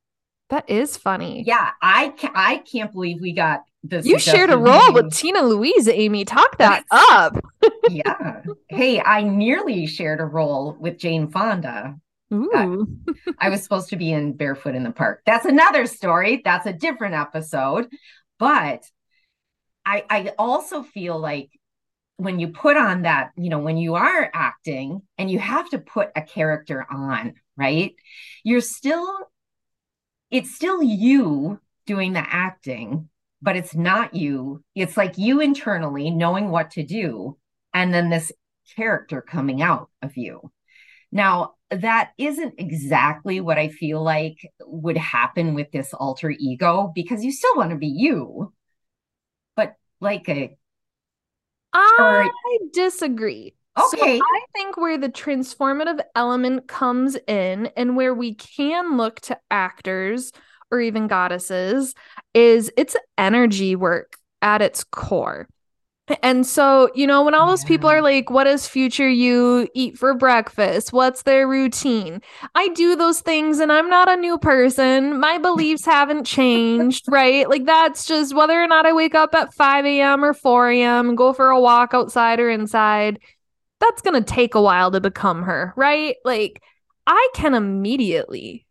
That 0.51 0.69
is 0.69 0.97
funny. 0.97 1.43
Yeah, 1.47 1.71
I 1.83 2.11
ca- 2.11 2.33
I 2.35 2.59
can't 2.59 2.93
believe 2.93 3.21
we 3.21 3.33
got 3.33 3.63
this. 3.83 4.07
You 4.07 4.19
shared 4.19 4.51
a 4.51 4.57
role 4.57 4.93
name. 4.93 4.95
with 4.95 5.13
Tina 5.13 5.43
Louise, 5.43 5.89
Amy. 5.89 6.25
Talk 6.25 6.59
that 6.59 6.85
up. 6.91 7.37
yeah. 7.91 8.43
Hey, 8.69 9.01
I 9.01 9.23
nearly 9.23 9.87
shared 9.87 10.21
a 10.21 10.25
role 10.25 10.77
with 10.79 10.99
Jane 10.99 11.29
Fonda. 11.29 11.97
Ooh. 12.33 12.87
I 13.39 13.49
was 13.49 13.63
supposed 13.63 13.91
to 13.91 13.97
be 13.97 14.13
in 14.13 14.33
Barefoot 14.33 14.75
in 14.75 14.83
the 14.83 14.91
Park. 14.91 15.23
That's 15.27 15.47
another 15.47 15.87
story. 15.87 16.43
That's 16.45 16.67
a 16.67 16.73
different 16.73 17.15
episode. 17.15 17.89
But 18.39 18.85
I 19.85 20.05
I 20.11 20.33
also 20.39 20.83
feel 20.83 21.19
like 21.19 21.51
when 22.17 22.41
you 22.41 22.49
put 22.49 22.77
on 22.77 23.03
that, 23.03 23.33
you 23.37 23.51
know, 23.51 23.59
when 23.59 23.77
you 23.77 23.95
are 23.95 24.31
acting 24.33 25.03
and 25.19 25.31
you 25.31 25.39
have 25.39 25.69
to 25.71 25.79
put 25.79 26.11
a 26.17 26.23
character 26.23 26.87
on, 26.91 27.35
right? 27.57 27.95
You're 28.43 28.61
still 28.61 29.07
it's 30.31 30.55
still 30.55 30.83
you 30.83 31.61
doing 31.87 32.13
the 32.13 32.25
acting, 32.27 33.09
but 33.41 33.57
it's 33.57 33.75
not 33.75 34.15
you. 34.15 34.65
It's 34.75 34.97
like 34.97 35.19
you 35.19 35.41
internally 35.41 36.11
knowing 36.11 36.51
what 36.51 36.73
to 36.73 36.83
do 36.83 37.39
and 37.73 37.95
then 37.95 38.11
this 38.11 38.33
character 38.75 39.23
coming 39.23 39.63
out 39.63 39.91
of 40.03 40.17
you. 40.17 40.51
Now, 41.17 41.55
that 41.71 42.11
isn't 42.19 42.57
exactly 42.59 43.41
what 43.41 43.57
I 43.57 43.69
feel 43.71 44.03
like 44.03 44.37
would 44.61 44.99
happen 44.99 45.55
with 45.55 45.73
this 45.73 45.95
alter 45.95 46.31
ego 46.31 46.93
because 46.95 47.25
you 47.25 47.33
still 47.33 47.57
want 47.57 47.71
to 47.71 47.77
be 47.77 47.87
you, 47.87 48.53
but 49.57 49.77
like 49.99 50.29
a 50.29 50.55
I 51.73 52.59
disagree. 52.75 53.55
So 53.79 53.97
okay, 53.97 54.21
I 54.21 54.41
think 54.53 54.77
where 54.77 54.99
the 54.99 55.09
transformative 55.09 56.01
element 56.15 56.69
comes 56.69 57.17
in 57.27 57.71
and 57.79 57.97
where 57.97 58.13
we 58.13 58.35
can 58.35 58.99
look 58.99 59.21
to 59.23 59.39
actors 59.51 60.33
or 60.71 60.81
even 60.81 61.07
goddesses 61.07 61.95
is 62.35 62.71
it's 62.77 62.97
energy 63.17 63.75
work 63.75 64.19
at 64.43 64.61
its 64.61 64.85
core. 64.85 65.49
And 66.23 66.47
so, 66.47 66.89
you 66.95 67.07
know, 67.07 67.25
when 67.25 67.35
all 67.35 67.49
those 67.49 67.65
people 67.65 67.91
are 67.91 68.01
like, 68.01 68.31
what 68.31 68.45
does 68.45 68.69
future 68.69 69.09
you 69.09 69.69
eat 69.75 69.99
for 69.99 70.15
breakfast? 70.15 70.93
What's 70.93 71.23
their 71.23 71.49
routine? 71.49 72.23
I 72.55 72.69
do 72.69 72.95
those 72.95 73.21
things 73.21 73.59
and 73.59 73.73
I'm 73.73 73.91
not 73.91 74.09
a 74.09 74.17
new 74.17 74.39
person. 74.39 75.19
My 75.19 75.39
beliefs 75.39 75.85
haven't 75.85 76.25
changed, 76.25 77.07
right? 77.09 77.49
Like, 77.49 77.67
that's 77.67 78.07
just 78.07 78.35
whether 78.35 78.61
or 78.61 78.69
not 78.69 78.87
I 78.87 78.93
wake 78.93 79.17
up 79.17 79.35
at 79.35 79.53
5 79.53 79.85
a.m. 79.85 80.25
or 80.25 80.33
4 80.33 80.71
a.m. 80.71 81.09
and 81.09 81.19
go 81.19 81.33
for 81.33 81.51
a 81.51 81.61
walk 81.61 81.93
outside 81.93 82.39
or 82.39 82.51
inside, 82.51 83.19
that's 83.81 84.03
going 84.03 84.23
to 84.23 84.35
take 84.35 84.55
a 84.55 84.63
while 84.63 84.93
to 84.93 85.01
become 85.01 85.43
her, 85.43 85.75
right? 85.77 86.17
Like, 86.25 86.63
I 87.07 87.29
can 87.35 87.55
immediately 87.55 88.65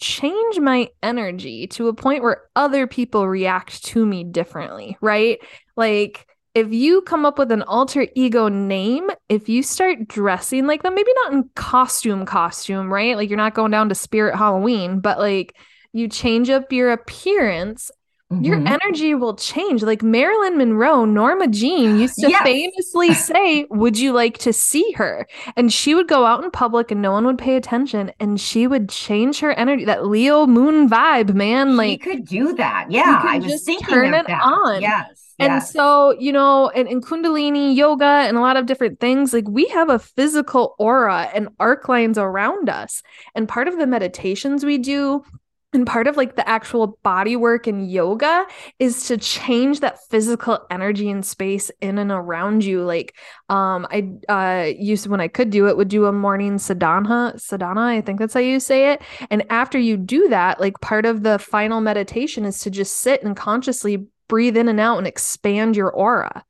change 0.00 0.58
my 0.58 0.88
energy 1.00 1.68
to 1.68 1.86
a 1.86 1.94
point 1.94 2.24
where 2.24 2.42
other 2.56 2.88
people 2.88 3.28
react 3.28 3.84
to 3.84 4.04
me 4.04 4.24
differently, 4.24 4.98
right? 5.00 5.38
Like, 5.76 6.26
if 6.54 6.72
you 6.72 7.00
come 7.02 7.24
up 7.24 7.38
with 7.38 7.50
an 7.50 7.62
alter 7.62 8.06
ego 8.14 8.48
name, 8.48 9.08
if 9.28 9.48
you 9.48 9.62
start 9.62 10.06
dressing 10.06 10.66
like 10.66 10.82
them, 10.82 10.94
maybe 10.94 11.10
not 11.24 11.32
in 11.32 11.48
costume 11.54 12.26
costume, 12.26 12.92
right? 12.92 13.16
Like 13.16 13.30
you're 13.30 13.36
not 13.38 13.54
going 13.54 13.70
down 13.70 13.88
to 13.88 13.94
spirit 13.94 14.36
Halloween, 14.36 15.00
but 15.00 15.18
like 15.18 15.56
you 15.92 16.08
change 16.08 16.50
up 16.50 16.72
your 16.72 16.92
appearance 16.92 17.90
Mm-hmm. 18.32 18.44
your 18.44 18.66
energy 18.66 19.14
will 19.14 19.34
change. 19.36 19.82
Like 19.82 20.02
Marilyn 20.02 20.56
Monroe, 20.56 21.04
Norma 21.04 21.48
Jean 21.48 21.98
used 21.98 22.14
to 22.14 22.30
yes. 22.30 22.42
famously 22.42 23.12
say, 23.34 23.66
Would 23.68 23.98
you 23.98 24.12
like 24.14 24.38
to 24.38 24.54
see 24.54 24.90
her? 24.92 25.26
And 25.54 25.70
she 25.70 25.94
would 25.94 26.08
go 26.08 26.24
out 26.24 26.42
in 26.42 26.50
public 26.50 26.90
and 26.90 27.02
no 27.02 27.12
one 27.12 27.26
would 27.26 27.36
pay 27.36 27.56
attention 27.56 28.10
and 28.18 28.40
she 28.40 28.66
would 28.66 28.88
change 28.88 29.40
her 29.40 29.52
energy. 29.52 29.84
That 29.84 30.06
Leo 30.06 30.46
moon 30.46 30.88
vibe, 30.88 31.34
man. 31.34 31.76
Like 31.76 32.06
you 32.06 32.12
could 32.12 32.24
do 32.26 32.54
that. 32.54 32.90
Yeah. 32.90 33.20
I 33.22 33.36
was 33.36 33.48
just 33.48 33.66
thinking 33.66 33.86
turn 33.88 34.14
it 34.14 34.26
that. 34.26 34.42
on. 34.42 34.80
Yes. 34.80 35.21
And 35.38 35.54
yes. 35.54 35.72
so, 35.72 36.12
you 36.18 36.32
know, 36.32 36.68
and 36.70 36.86
in 36.88 37.00
Kundalini 37.00 37.74
yoga 37.74 38.04
and 38.04 38.36
a 38.36 38.40
lot 38.40 38.56
of 38.56 38.66
different 38.66 39.00
things, 39.00 39.32
like 39.32 39.48
we 39.48 39.66
have 39.68 39.88
a 39.88 39.98
physical 39.98 40.74
aura 40.78 41.30
and 41.34 41.48
arc 41.58 41.88
lines 41.88 42.18
around 42.18 42.68
us. 42.68 43.02
And 43.34 43.48
part 43.48 43.68
of 43.68 43.78
the 43.78 43.86
meditations 43.86 44.64
we 44.64 44.78
do 44.78 45.24
and 45.72 45.86
part 45.86 46.06
of 46.06 46.16
like 46.16 46.36
the 46.36 46.46
actual 46.48 46.98
body 47.02 47.34
work 47.34 47.66
and 47.66 47.90
yoga 47.90 48.46
is 48.78 49.06
to 49.06 49.16
change 49.16 49.80
that 49.80 49.98
physical 50.10 50.58
energy 50.70 51.10
and 51.10 51.24
space 51.24 51.70
in 51.80 51.98
and 51.98 52.10
around 52.10 52.64
you 52.64 52.84
like 52.84 53.14
um 53.48 53.86
i 53.90 54.12
uh 54.28 54.66
used 54.76 55.06
when 55.06 55.20
i 55.20 55.28
could 55.28 55.50
do 55.50 55.66
it 55.68 55.76
would 55.76 55.88
do 55.88 56.06
a 56.06 56.12
morning 56.12 56.58
sadhana 56.58 57.34
sadhana 57.36 57.82
i 57.82 58.00
think 58.00 58.18
that's 58.18 58.34
how 58.34 58.40
you 58.40 58.60
say 58.60 58.92
it 58.92 59.02
and 59.30 59.44
after 59.50 59.78
you 59.78 59.96
do 59.96 60.28
that 60.28 60.60
like 60.60 60.78
part 60.80 61.06
of 61.06 61.22
the 61.22 61.38
final 61.38 61.80
meditation 61.80 62.44
is 62.44 62.58
to 62.58 62.70
just 62.70 62.98
sit 62.98 63.22
and 63.22 63.36
consciously 63.36 64.06
breathe 64.32 64.56
in 64.56 64.68
and 64.68 64.80
out 64.80 64.96
and 64.98 65.06
expand 65.06 65.76
your 65.76 65.90
aura 65.90 66.44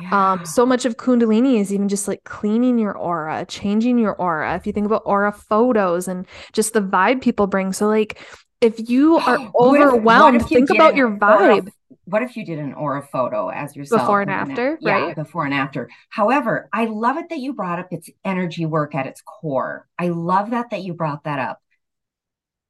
yeah. 0.00 0.32
Um, 0.32 0.46
so 0.46 0.64
much 0.64 0.84
of 0.84 0.96
Kundalini 0.96 1.60
is 1.60 1.72
even 1.72 1.88
just 1.88 2.06
like 2.06 2.24
cleaning 2.24 2.78
your 2.78 2.96
aura, 2.96 3.44
changing 3.46 3.98
your 3.98 4.14
aura. 4.14 4.54
If 4.54 4.66
you 4.66 4.72
think 4.72 4.86
about 4.86 5.02
aura 5.04 5.32
photos 5.32 6.08
and 6.08 6.26
just 6.52 6.72
the 6.72 6.80
vibe 6.80 7.20
people 7.20 7.46
bring. 7.46 7.72
So, 7.72 7.88
like, 7.88 8.20
if 8.60 8.88
you 8.88 9.16
are 9.26 9.38
overwhelmed, 9.58 10.42
if, 10.42 10.48
think 10.48 10.70
about 10.70 10.94
your 10.94 11.10
vibe. 11.10 11.40
Aura, 11.40 11.62
what 12.04 12.22
if 12.22 12.36
you 12.36 12.44
did 12.44 12.58
an 12.58 12.74
aura 12.74 13.02
photo 13.02 13.48
as 13.48 13.74
yourself 13.74 14.02
before 14.02 14.22
and 14.22 14.30
after? 14.30 14.78
Yeah, 14.80 15.06
right? 15.06 15.16
before 15.16 15.44
and 15.44 15.54
after. 15.54 15.90
However, 16.10 16.68
I 16.72 16.86
love 16.86 17.16
it 17.16 17.28
that 17.30 17.38
you 17.38 17.54
brought 17.54 17.78
up 17.78 17.88
its 17.90 18.08
energy 18.24 18.66
work 18.66 18.94
at 18.94 19.06
its 19.06 19.20
core. 19.22 19.86
I 19.98 20.08
love 20.08 20.50
that 20.50 20.70
that 20.70 20.82
you 20.82 20.94
brought 20.94 21.24
that 21.24 21.38
up. 21.38 21.60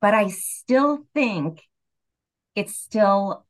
But 0.00 0.14
I 0.14 0.28
still 0.28 1.04
think 1.14 1.62
it's 2.54 2.76
still. 2.76 3.44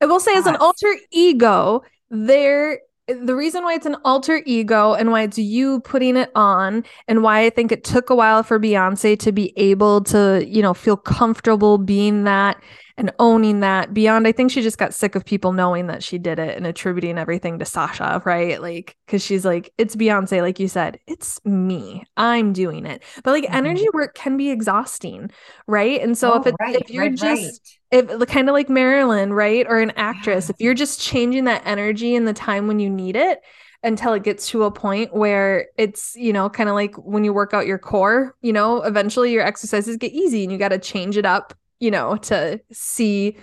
I 0.00 0.06
will 0.06 0.20
say, 0.20 0.32
us. 0.32 0.40
as 0.40 0.46
an 0.46 0.56
alter 0.56 0.94
ego, 1.10 1.82
there 2.10 2.80
the 3.08 3.36
reason 3.36 3.62
why 3.62 3.74
it's 3.74 3.86
an 3.86 3.96
alter 4.04 4.42
ego 4.46 4.94
and 4.94 5.12
why 5.12 5.22
it's 5.22 5.38
you 5.38 5.80
putting 5.80 6.16
it 6.16 6.30
on 6.34 6.84
and 7.06 7.22
why 7.22 7.44
I 7.44 7.50
think 7.50 7.70
it 7.70 7.84
took 7.84 8.10
a 8.10 8.16
while 8.16 8.42
for 8.42 8.58
Beyonce 8.58 9.16
to 9.20 9.30
be 9.30 9.52
able 9.56 10.00
to, 10.04 10.44
you 10.44 10.60
know, 10.60 10.74
feel 10.74 10.96
comfortable 10.96 11.78
being 11.78 12.24
that 12.24 12.60
and 12.98 13.12
owning 13.18 13.60
that 13.60 13.92
beyond 13.92 14.26
i 14.26 14.32
think 14.32 14.50
she 14.50 14.62
just 14.62 14.78
got 14.78 14.94
sick 14.94 15.14
of 15.14 15.24
people 15.24 15.52
knowing 15.52 15.86
that 15.86 16.02
she 16.02 16.18
did 16.18 16.38
it 16.38 16.56
and 16.56 16.66
attributing 16.66 17.18
everything 17.18 17.58
to 17.58 17.64
sasha 17.64 18.22
right 18.24 18.62
like 18.62 18.96
because 19.06 19.22
she's 19.22 19.44
like 19.44 19.72
it's 19.78 19.94
beyonce 19.94 20.40
like 20.40 20.58
you 20.58 20.68
said 20.68 20.98
it's 21.06 21.44
me 21.44 22.02
i'm 22.16 22.52
doing 22.52 22.86
it 22.86 23.02
but 23.22 23.32
like 23.32 23.44
mm-hmm. 23.44 23.54
energy 23.54 23.86
work 23.92 24.14
can 24.14 24.36
be 24.36 24.50
exhausting 24.50 25.30
right 25.66 26.00
and 26.00 26.16
so 26.16 26.32
oh, 26.32 26.40
if, 26.40 26.46
it, 26.46 26.54
right, 26.60 26.76
if 26.76 26.90
you're 26.90 27.04
right, 27.04 27.14
just 27.14 27.42
right. 27.42 27.50
If 27.90 28.28
kind 28.28 28.48
of 28.48 28.52
like 28.52 28.68
marilyn 28.68 29.32
right 29.32 29.66
or 29.68 29.78
an 29.78 29.92
actress 29.96 30.50
if 30.50 30.56
you're 30.58 30.74
just 30.74 31.00
changing 31.00 31.44
that 31.44 31.62
energy 31.64 32.14
in 32.14 32.24
the 32.24 32.32
time 32.32 32.66
when 32.66 32.80
you 32.80 32.90
need 32.90 33.16
it 33.16 33.40
until 33.82 34.12
it 34.14 34.24
gets 34.24 34.48
to 34.48 34.64
a 34.64 34.70
point 34.70 35.14
where 35.14 35.68
it's 35.76 36.16
you 36.16 36.32
know 36.32 36.48
kind 36.48 36.68
of 36.68 36.74
like 36.74 36.94
when 36.96 37.24
you 37.24 37.32
work 37.32 37.54
out 37.54 37.66
your 37.66 37.78
core 37.78 38.34
you 38.40 38.52
know 38.52 38.82
eventually 38.82 39.32
your 39.32 39.44
exercises 39.44 39.96
get 39.96 40.12
easy 40.12 40.42
and 40.42 40.50
you 40.50 40.58
got 40.58 40.70
to 40.70 40.78
change 40.78 41.16
it 41.16 41.26
up 41.26 41.54
you 41.78 41.90
know, 41.90 42.16
to 42.16 42.60
see 42.72 43.36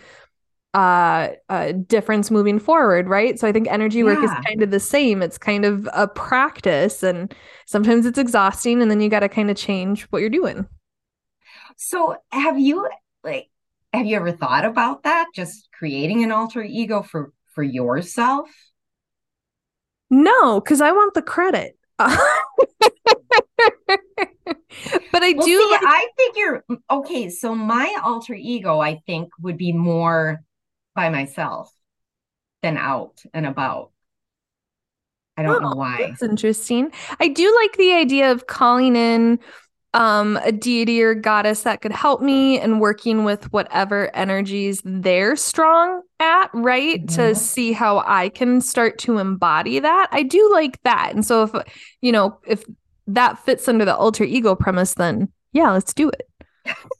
uh, 0.73 1.29
a 1.49 1.73
difference 1.73 2.32
moving 2.32 2.60
forward, 2.60 3.08
right? 3.08 3.39
So 3.39 3.47
I 3.47 3.51
think 3.51 3.67
energy 3.67 3.99
yeah. 3.99 4.06
work 4.06 4.23
is 4.23 4.32
kind 4.45 4.63
of 4.63 4.71
the 4.71 4.79
same. 4.79 5.21
It's 5.21 5.38
kind 5.38 5.65
of 5.65 5.88
a 5.93 6.08
practice 6.08 7.03
and 7.03 7.34
sometimes 7.67 8.06
it's 8.06 8.17
exhausting 8.17 8.82
and 8.82 8.89
then 8.89 8.99
you 8.99 9.10
got 9.10 9.19
to 9.19 9.29
kind 9.29 9.51
of 9.51 9.58
change 9.58 10.03
what 10.06 10.19
you're 10.19 10.29
doing. 10.29 10.67
So 11.77 12.17
have 12.32 12.60
you 12.60 12.88
like 13.23 13.49
have 13.93 14.06
you 14.06 14.15
ever 14.15 14.32
thought 14.32 14.65
about 14.65 15.03
that 15.03 15.27
just 15.34 15.69
creating 15.71 16.23
an 16.23 16.32
alter 16.32 16.63
ego 16.63 17.01
for 17.03 17.32
for 17.53 17.63
yourself? 17.63 18.49
No, 20.10 20.60
cuz 20.62 20.82
I 20.82 20.91
want 20.91 21.13
the 21.13 21.21
credit. 21.21 21.77
but 21.97 22.17
I 25.23 25.34
well, 25.34 25.45
do. 25.45 25.60
See, 25.60 25.71
like- 25.71 25.82
I 25.84 26.08
figure 26.17 26.65
okay. 26.89 27.29
So 27.29 27.56
my 27.56 27.95
alter 28.03 28.34
ego, 28.34 28.79
I 28.79 29.01
think, 29.06 29.29
would 29.39 29.58
be 29.58 29.71
more 29.71 30.43
by 30.95 31.10
myself 31.10 31.71
than 32.62 32.77
out 32.77 33.21
and 33.34 33.45
about. 33.45 33.91
I 35.36 35.43
don't 35.43 35.63
oh, 35.63 35.69
know 35.69 35.75
why. 35.75 35.97
That's 35.97 36.21
interesting. 36.21 36.91
I 37.19 37.27
do 37.27 37.56
like 37.62 37.77
the 37.77 37.93
idea 37.93 38.32
of 38.32 38.45
calling 38.45 38.95
in 38.95 39.39
um 39.93 40.39
a 40.43 40.51
deity 40.51 41.01
or 41.03 41.13
goddess 41.13 41.62
that 41.63 41.82
could 41.82 41.91
help 41.91 42.21
me 42.21 42.60
and 42.60 42.82
working 42.82 43.23
with 43.23 43.51
whatever 43.53 44.10
energies 44.15 44.82
they're 44.84 45.36
strong 45.36 46.01
at 46.19 46.49
right 46.53 47.06
mm-hmm. 47.06 47.15
to 47.15 47.36
see 47.36 47.71
how 47.71 48.03
i 48.08 48.29
can 48.29 48.60
start 48.60 48.97
to 48.97 49.19
embody 49.19 49.79
that 49.79 50.08
i 50.12 50.23
do 50.23 50.49
like 50.51 50.82
that 50.84 51.12
and 51.13 51.25
so 51.25 51.43
if 51.43 51.51
you 52.01 52.12
know 52.12 52.39
if 52.47 52.63
that 53.08 53.39
fits 53.39 53.67
under 53.67 53.86
the 53.86 53.95
alter 53.95 54.23
ego 54.23 54.56
premise, 54.56 54.93
then 54.95 55.29
yeah, 55.51 55.71
let's 55.71 55.93
do 55.93 56.10
it. 56.10 56.29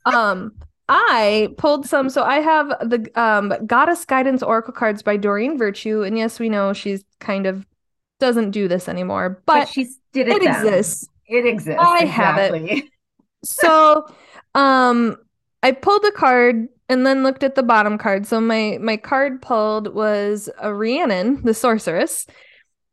um, 0.06 0.54
I 0.90 1.50
pulled 1.58 1.88
some. 1.88 2.10
So 2.10 2.24
I 2.24 2.40
have 2.40 2.68
the 2.82 3.10
um, 3.16 3.54
Goddess 3.66 4.06
Guidance 4.06 4.44
Oracle 4.44 4.74
cards 4.74 5.02
by 5.02 5.18
Doreen 5.18 5.58
Virtue, 5.58 6.04
and 6.04 6.18
yes, 6.18 6.40
we 6.40 6.50
know 6.50 6.74
she's 6.74 7.04
kind 7.20 7.46
of 7.46 7.66
doesn't 8.20 8.52
do 8.52 8.68
this 8.68 8.88
anymore, 8.88 9.42
but, 9.46 9.54
but 9.54 9.70
she's 9.70 10.00
did 10.12 10.28
it. 10.28 10.42
It 10.42 10.48
exists. 10.48 11.08
It 11.34 11.46
exists. 11.48 11.82
I 11.82 12.04
exactly. 12.04 12.68
have 12.68 12.78
it. 12.78 12.86
so, 13.44 14.08
um, 14.54 15.18
I 15.64 15.72
pulled 15.72 16.04
a 16.06 16.12
card 16.12 16.68
and 16.90 17.06
then 17.08 17.24
looked 17.24 17.44
at 17.44 17.56
the 17.56 17.64
bottom 17.64 17.98
card. 17.98 18.28
So 18.28 18.40
my 18.40 18.78
my 18.80 18.98
card 18.98 19.42
pulled 19.42 19.94
was 19.94 20.50
a 20.60 20.74
Rhiannon, 20.74 21.42
the 21.44 21.54
sorceress, 21.54 22.28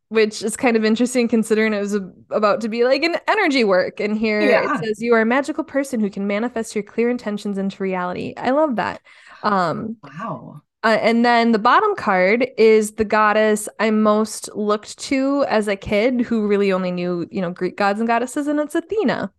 which 0.08 0.42
is 0.42 0.56
kind 0.56 0.76
of 0.76 0.84
interesting 0.84 1.28
considering 1.28 1.74
it 1.74 1.80
was 1.80 1.94
a, 1.94 2.10
about 2.30 2.60
to 2.62 2.68
be 2.68 2.84
like 2.84 3.02
an 3.02 3.16
energy 3.28 3.64
work. 3.64 4.00
And 4.00 4.16
here 4.16 4.40
yeah. 4.40 4.74
it 4.74 4.84
says, 4.84 5.02
You 5.02 5.14
are 5.14 5.20
a 5.20 5.26
magical 5.26 5.64
person 5.64 6.00
who 6.00 6.08
can 6.08 6.26
manifest 6.26 6.74
your 6.74 6.84
clear 6.84 7.10
intentions 7.10 7.58
into 7.58 7.82
reality. 7.82 8.34
I 8.36 8.50
love 8.50 8.76
that. 8.76 9.02
Um, 9.42 9.96
wow. 10.02 10.62
Uh, 10.82 10.98
and 11.00 11.24
then 11.24 11.52
the 11.52 11.58
bottom 11.58 11.94
card 11.94 12.46
is 12.56 12.92
the 12.92 13.04
goddess 13.04 13.68
I 13.78 13.90
most 13.90 14.48
looked 14.54 14.98
to 15.00 15.44
as 15.48 15.68
a 15.68 15.76
kid 15.76 16.22
who 16.22 16.46
really 16.46 16.72
only 16.72 16.90
knew, 16.90 17.28
you 17.30 17.42
know, 17.42 17.50
Greek 17.50 17.76
gods 17.76 18.00
and 18.00 18.06
goddesses, 18.06 18.46
and 18.46 18.58
it's 18.58 18.74
Athena 18.74 19.30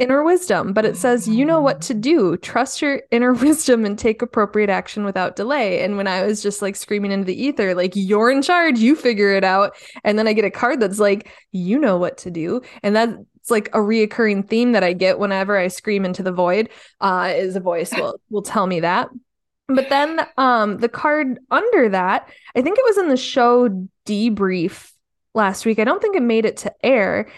inner 0.00 0.22
wisdom, 0.22 0.72
but 0.72 0.86
it 0.86 0.96
says, 0.96 1.28
you 1.28 1.44
know 1.44 1.60
what 1.60 1.82
to 1.82 1.94
do. 1.94 2.36
Trust 2.38 2.80
your 2.80 3.02
inner 3.10 3.32
wisdom 3.34 3.84
and 3.84 3.98
take 3.98 4.22
appropriate 4.22 4.70
action 4.70 5.04
without 5.04 5.36
delay. 5.36 5.82
And 5.82 5.96
when 5.96 6.06
I 6.06 6.24
was 6.24 6.42
just 6.42 6.62
like 6.62 6.74
screaming 6.74 7.12
into 7.12 7.26
the 7.26 7.40
ether, 7.40 7.74
like, 7.74 7.92
you're 7.94 8.30
in 8.30 8.42
charge, 8.42 8.78
you 8.78 8.96
figure 8.96 9.34
it 9.34 9.44
out. 9.44 9.76
And 10.02 10.18
then 10.18 10.26
I 10.26 10.32
get 10.32 10.46
a 10.46 10.50
card 10.50 10.80
that's 10.80 10.98
like, 10.98 11.30
you 11.52 11.78
know 11.78 11.98
what 11.98 12.16
to 12.18 12.30
do. 12.30 12.62
And 12.82 12.96
that's 12.96 13.50
like 13.50 13.68
a 13.68 13.78
reoccurring 13.78 14.48
theme 14.48 14.72
that 14.72 14.82
I 14.82 14.94
get 14.94 15.18
whenever 15.18 15.56
I 15.56 15.68
scream 15.68 16.06
into 16.06 16.22
the 16.22 16.32
void, 16.32 16.70
uh, 17.00 17.32
is 17.36 17.56
a 17.56 17.60
voice 17.60 17.92
will 17.92 18.20
will 18.30 18.42
tell 18.42 18.66
me 18.66 18.80
that. 18.80 19.10
But 19.74 19.88
then 19.88 20.26
um 20.36 20.78
the 20.78 20.88
card 20.88 21.38
under 21.50 21.88
that, 21.88 22.28
I 22.54 22.62
think 22.62 22.78
it 22.78 22.84
was 22.84 22.98
in 22.98 23.08
the 23.08 23.16
show 23.16 23.68
debrief 24.06 24.90
last 25.34 25.64
week. 25.64 25.78
I 25.78 25.84
don't 25.84 26.02
think 26.02 26.16
it 26.16 26.22
made 26.22 26.44
it 26.44 26.58
to 26.58 26.72
air 26.84 27.28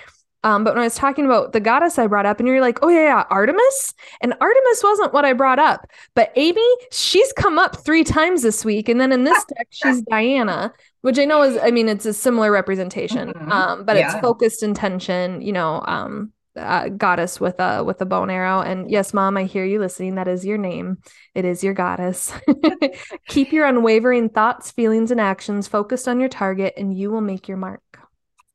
um, 0.44 0.64
but 0.64 0.74
when 0.74 0.80
I 0.80 0.86
was 0.86 0.96
talking 0.96 1.24
about 1.24 1.52
the 1.52 1.60
goddess 1.60 1.98
I 1.98 2.06
brought 2.06 2.26
up, 2.26 2.40
and 2.40 2.48
you're 2.48 2.60
like, 2.60 2.80
oh, 2.82 2.88
yeah, 2.88 3.02
yeah, 3.02 3.24
Artemis. 3.30 3.94
And 4.20 4.34
Artemis 4.40 4.82
wasn't 4.82 5.12
what 5.12 5.24
I 5.24 5.32
brought 5.32 5.58
up. 5.58 5.86
But 6.14 6.32
Amy, 6.36 6.66
she's 6.90 7.32
come 7.34 7.58
up 7.58 7.84
three 7.84 8.04
times 8.04 8.42
this 8.42 8.64
week. 8.64 8.88
And 8.88 9.00
then 9.00 9.12
in 9.12 9.24
this 9.24 9.44
deck, 9.44 9.68
she's 9.70 10.02
Diana, 10.02 10.72
which 11.02 11.18
I 11.18 11.24
know 11.24 11.42
is, 11.42 11.58
I 11.62 11.70
mean, 11.70 11.88
it's 11.88 12.06
a 12.06 12.12
similar 12.12 12.50
representation, 12.50 13.32
mm-hmm. 13.32 13.52
um, 13.52 13.84
but 13.84 13.96
yeah. 13.96 14.12
it's 14.12 14.20
focused 14.20 14.62
intention, 14.62 15.40
you 15.42 15.52
know, 15.52 15.82
um, 15.86 16.32
uh, 16.56 16.88
goddess 16.88 17.40
with 17.40 17.58
a 17.60 17.82
with 17.82 18.00
a 18.00 18.06
bone 18.06 18.30
arrow. 18.30 18.60
And 18.60 18.90
yes 18.90 19.14
mom 19.14 19.36
i 19.36 19.44
hear 19.44 19.64
you 19.64 19.78
listening. 19.78 20.16
That 20.16 20.28
is 20.28 20.44
your 20.44 20.58
name. 20.58 20.98
It 21.34 21.44
is 21.44 21.64
your 21.64 21.74
goddess. 21.74 22.32
Keep 23.28 23.52
your 23.52 23.66
unwavering 23.66 24.28
thoughts 24.28 24.70
feelings 24.70 25.10
and 25.10 25.20
actions 25.20 25.68
focused 25.68 26.08
on 26.08 26.20
your 26.20 26.28
target 26.28 26.74
and 26.76 26.96
you 26.96 27.10
will 27.10 27.20
make 27.20 27.48
your 27.48 27.56
mark. 27.56 27.82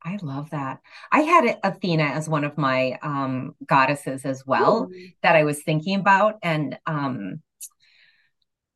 I 0.07 0.17
love 0.21 0.51
that. 0.51 0.79
I 1.11 1.21
had 1.21 1.59
Athena 1.63 2.03
as 2.03 2.29
one 2.29 2.45
of 2.45 2.57
my 2.57 2.97
um, 3.01 3.55
goddesses 3.65 4.23
as 4.23 4.45
well 4.45 4.89
Ooh. 4.89 5.09
that 5.21 5.35
I 5.35 5.43
was 5.43 5.61
thinking 5.63 5.99
about, 5.99 6.35
and 6.41 6.79
um, 6.85 7.41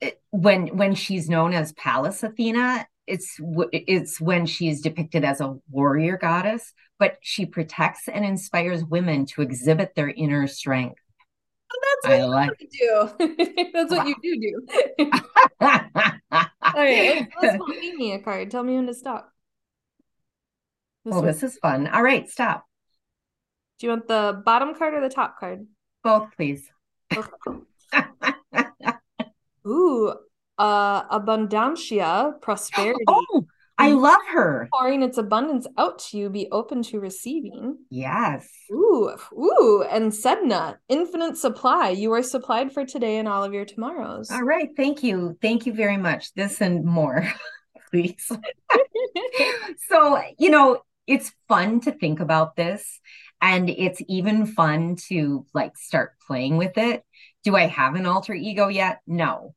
it, 0.02 0.22
when 0.32 0.76
when 0.76 0.94
she's 0.94 1.30
known 1.30 1.54
as 1.54 1.72
Pallas 1.72 2.22
Athena, 2.24 2.86
it's 3.12 3.40
it's 3.72 4.22
when 4.22 4.46
she's 4.46 4.82
depicted 4.82 5.26
as 5.26 5.42
a 5.42 5.58
warrior 5.70 6.18
goddess, 6.18 6.74
but 6.98 7.18
she 7.22 7.46
protects 7.46 8.08
and 8.08 8.24
inspires 8.26 8.86
women 8.86 9.26
to 9.28 9.42
exhibit 9.42 9.94
their 9.96 10.10
inner 10.10 10.48
strength. 10.48 11.02
Oh, 11.74 11.80
that's 12.04 12.14
what 12.14 12.22
I 12.22 12.26
like. 12.26 12.52
you 12.60 13.10
do. 13.18 13.68
That's 13.74 13.92
what 13.92 14.08
you 14.08 14.16
do 14.24 14.40
do. 14.40 15.12
All 16.32 16.74
right, 16.76 17.28
let's, 17.42 17.68
me 17.98 18.14
a 18.14 18.20
card. 18.20 18.50
Tell 18.50 18.64
me 18.64 18.76
when 18.76 18.88
to 18.88 18.94
stop. 18.94 19.30
This 21.04 21.12
well, 21.12 21.22
one. 21.22 21.28
this 21.28 21.44
is 21.44 21.58
fun. 21.58 21.88
All 21.88 22.04
right, 22.04 22.30
stop. 22.30 22.66
Do 23.80 23.88
you 23.88 23.92
want 23.92 24.08
the 24.08 24.42
bottom 24.46 24.74
card 24.76 24.94
or 24.94 25.02
the 25.02 25.10
top 25.10 25.40
card? 25.40 25.66
Both, 26.04 26.30
please. 26.38 26.70
Ooh, 29.68 30.14
uh, 30.62 31.20
Abundantia, 31.20 32.40
prosperity. 32.40 33.04
Oh, 33.08 33.48
I 33.80 33.94
love 33.94 34.22
her. 34.32 34.70
Pouring 34.72 35.02
its 35.02 35.18
abundance 35.18 35.66
out 35.76 35.98
to 36.00 36.18
you, 36.18 36.30
be 36.30 36.48
open 36.52 36.84
to 36.84 37.00
receiving. 37.00 37.80
Yes. 37.90 38.48
Ooh, 38.72 39.12
ooh, 39.34 39.84
and 39.90 40.12
Sedna, 40.12 40.78
infinite 40.88 41.38
supply. 41.38 41.90
You 41.90 42.14
are 42.14 42.22
supplied 42.22 42.72
for 42.72 42.86
today 42.86 43.18
and 43.18 43.28
all 43.28 43.44
of 43.44 43.54
your 43.54 43.66
tomorrows. 43.66 44.30
All 44.30 44.44
right. 44.44 44.70
Thank 44.78 45.02
you. 45.02 45.36
Thank 45.42 45.66
you 45.66 45.74
very 45.74 45.98
much. 45.98 46.32
This 46.36 46.62
and 46.62 46.86
more, 46.86 47.28
please. 47.90 48.32
so, 49.90 50.22
you 50.38 50.52
know, 50.52 50.84
it's 51.08 51.34
fun 51.48 51.82
to 51.82 51.92
think 51.92 52.20
about 52.20 52.56
this. 52.56 53.00
And 53.42 53.68
it's 53.68 54.00
even 54.08 54.46
fun 54.46 54.98
to 55.08 55.48
like 55.56 55.76
start 55.76 56.14
playing 56.28 56.58
with 56.58 56.78
it. 56.78 57.04
Do 57.44 57.56
I 57.56 57.66
have 57.66 57.96
an 57.96 58.06
alter 58.06 58.36
ego 58.36 58.68
yet? 58.68 59.02
No. 59.08 59.56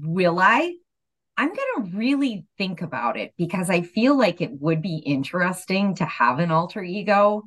Will 0.00 0.38
I? 0.38 0.74
I'm 1.38 1.48
going 1.48 1.58
to 1.90 1.96
really 1.96 2.46
think 2.56 2.80
about 2.82 3.18
it 3.18 3.34
because 3.36 3.68
I 3.68 3.82
feel 3.82 4.16
like 4.16 4.40
it 4.40 4.52
would 4.60 4.80
be 4.80 4.96
interesting 4.96 5.94
to 5.96 6.04
have 6.06 6.38
an 6.38 6.50
alter 6.50 6.82
ego 6.82 7.42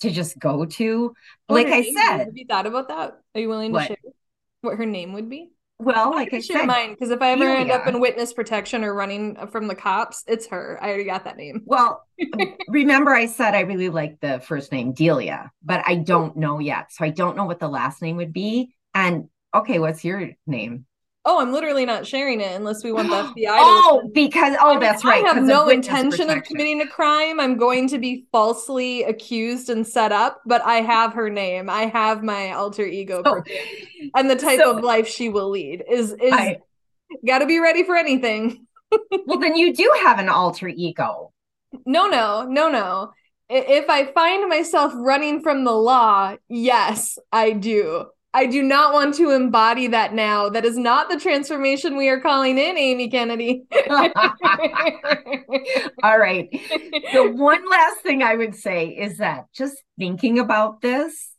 to 0.00 0.10
just 0.10 0.38
go 0.38 0.66
to. 0.66 1.14
What 1.46 1.56
like 1.56 1.72
I 1.72 1.82
said, 1.82 2.18
have 2.18 2.36
you 2.36 2.46
thought 2.48 2.66
about 2.66 2.88
that? 2.88 3.20
Are 3.34 3.40
you 3.40 3.48
willing 3.48 3.70
to 3.70 3.74
what? 3.74 3.86
share 3.88 3.96
what 4.60 4.76
her 4.76 4.86
name 4.86 5.14
would 5.14 5.28
be? 5.28 5.50
Well, 5.78 6.10
like 6.10 6.32
I, 6.32 6.38
I 6.38 6.40
share 6.40 6.58
said, 6.58 6.66
mine 6.66 6.90
because 6.90 7.10
if 7.10 7.20
I 7.20 7.32
ever 7.32 7.44
end 7.44 7.70
up 7.70 7.86
in 7.86 8.00
witness 8.00 8.32
protection 8.32 8.82
or 8.82 8.94
running 8.94 9.36
from 9.48 9.68
the 9.68 9.74
cops, 9.74 10.24
it's 10.26 10.46
her. 10.48 10.78
I 10.80 10.88
already 10.88 11.04
got 11.04 11.24
that 11.24 11.36
name. 11.36 11.62
Well, 11.66 12.02
remember 12.68 13.12
I 13.12 13.26
said 13.26 13.54
I 13.54 13.60
really 13.60 13.90
like 13.90 14.20
the 14.20 14.40
first 14.40 14.72
name 14.72 14.92
Delia, 14.92 15.50
but 15.62 15.82
I 15.86 15.96
don't 15.96 16.36
know 16.36 16.60
yet, 16.60 16.92
so 16.92 17.04
I 17.04 17.10
don't 17.10 17.36
know 17.36 17.44
what 17.44 17.60
the 17.60 17.68
last 17.68 18.00
name 18.00 18.16
would 18.16 18.32
be. 18.32 18.74
And 18.94 19.28
okay, 19.54 19.78
what's 19.78 20.04
your 20.04 20.30
name? 20.46 20.86
Oh, 21.26 21.40
I'm 21.40 21.52
literally 21.52 21.84
not 21.84 22.06
sharing 22.06 22.40
it 22.40 22.54
unless 22.54 22.82
we 22.82 22.92
want 22.92 23.10
the 23.10 23.16
FBI. 23.40 23.48
oh, 23.48 24.02
to 24.04 24.08
because 24.14 24.56
oh, 24.60 24.78
that's 24.78 25.04
right. 25.04 25.24
I 25.24 25.34
have 25.34 25.42
no 25.42 25.68
intention 25.68 26.30
of 26.30 26.42
committing 26.44 26.80
a 26.80 26.86
crime. 26.86 27.40
I'm 27.40 27.56
going 27.56 27.88
to 27.88 27.98
be 27.98 28.24
falsely 28.32 29.02
accused 29.02 29.68
and 29.68 29.86
set 29.86 30.12
up, 30.12 30.40
but 30.46 30.62
I 30.62 30.76
have 30.76 31.12
her 31.14 31.28
name. 31.28 31.68
I 31.68 31.86
have 31.86 32.22
my 32.22 32.52
alter 32.52 32.86
ego, 32.86 33.22
so, 33.24 33.42
and 34.14 34.30
the 34.30 34.36
type 34.36 34.60
so, 34.60 34.76
of 34.76 34.84
life 34.84 35.08
she 35.08 35.28
will 35.28 35.50
lead 35.50 35.84
is 35.90 36.12
is 36.12 36.56
got 37.26 37.40
to 37.40 37.46
be 37.46 37.58
ready 37.58 37.82
for 37.82 37.96
anything. 37.96 38.66
well, 39.26 39.38
then 39.38 39.56
you 39.56 39.74
do 39.74 39.92
have 40.04 40.18
an 40.18 40.28
alter 40.28 40.68
ego. 40.68 41.32
No, 41.84 42.06
no, 42.06 42.46
no, 42.48 42.70
no. 42.70 43.12
If 43.48 43.88
I 43.90 44.06
find 44.06 44.48
myself 44.48 44.92
running 44.96 45.42
from 45.42 45.64
the 45.64 45.72
law, 45.72 46.36
yes, 46.48 47.18
I 47.32 47.52
do. 47.52 48.06
I 48.36 48.44
do 48.44 48.62
not 48.62 48.92
want 48.92 49.14
to 49.14 49.30
embody 49.30 49.86
that 49.86 50.12
now. 50.12 50.50
That 50.50 50.66
is 50.66 50.76
not 50.76 51.08
the 51.08 51.18
transformation 51.18 51.96
we 51.96 52.10
are 52.10 52.20
calling 52.20 52.58
in, 52.58 52.76
Amy 52.76 53.08
Kennedy. 53.08 53.64
All 56.02 56.18
right. 56.18 56.46
The 57.14 57.32
one 57.34 57.66
last 57.70 58.00
thing 58.02 58.22
I 58.22 58.34
would 58.34 58.54
say 58.54 58.88
is 58.88 59.16
that 59.16 59.46
just 59.54 59.82
thinking 59.98 60.38
about 60.38 60.82
this 60.82 61.30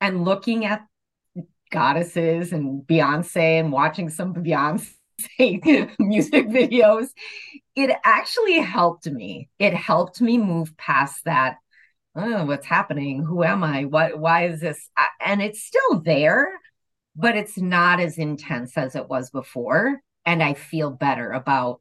and 0.00 0.24
looking 0.24 0.64
at 0.66 0.86
goddesses 1.72 2.52
and 2.52 2.86
Beyonce 2.86 3.58
and 3.58 3.72
watching 3.72 4.08
some 4.08 4.32
Beyonce 4.32 4.92
music 5.98 6.46
videos, 6.46 7.08
it 7.74 7.90
actually 8.04 8.60
helped 8.60 9.10
me. 9.10 9.48
It 9.58 9.74
helped 9.74 10.20
me 10.20 10.38
move 10.38 10.76
past 10.76 11.24
that 11.24 11.56
oh, 12.16 12.44
what's 12.44 12.66
happening? 12.66 13.24
Who 13.24 13.42
am 13.44 13.62
I? 13.62 13.84
What, 13.84 14.18
why 14.18 14.48
is 14.48 14.60
this? 14.60 14.88
And 15.24 15.40
it's 15.40 15.62
still 15.62 16.00
there, 16.00 16.48
but 17.16 17.36
it's 17.36 17.56
not 17.56 18.00
as 18.00 18.18
intense 18.18 18.76
as 18.76 18.96
it 18.96 19.08
was 19.08 19.30
before. 19.30 20.00
And 20.26 20.42
I 20.42 20.54
feel 20.54 20.90
better 20.90 21.30
about 21.30 21.80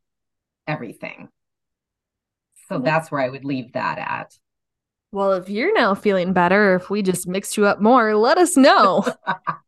everything. 0.68 1.30
So 2.68 2.80
that's 2.80 3.12
where 3.12 3.22
I 3.22 3.30
would 3.30 3.46
leave 3.46 3.74
that 3.74 3.98
at. 3.98 4.34
Well, 5.12 5.34
if 5.34 5.50
you're 5.50 5.74
now 5.74 5.96
feeling 5.96 6.34
better, 6.34 6.76
if 6.76 6.92
we 6.92 7.02
just 7.02 7.28
mixed 7.28 7.58
you 7.58 7.66
up 7.66 7.82
more, 7.82 8.16
let 8.16 8.38
us 8.38 8.56
know. 8.56 9.04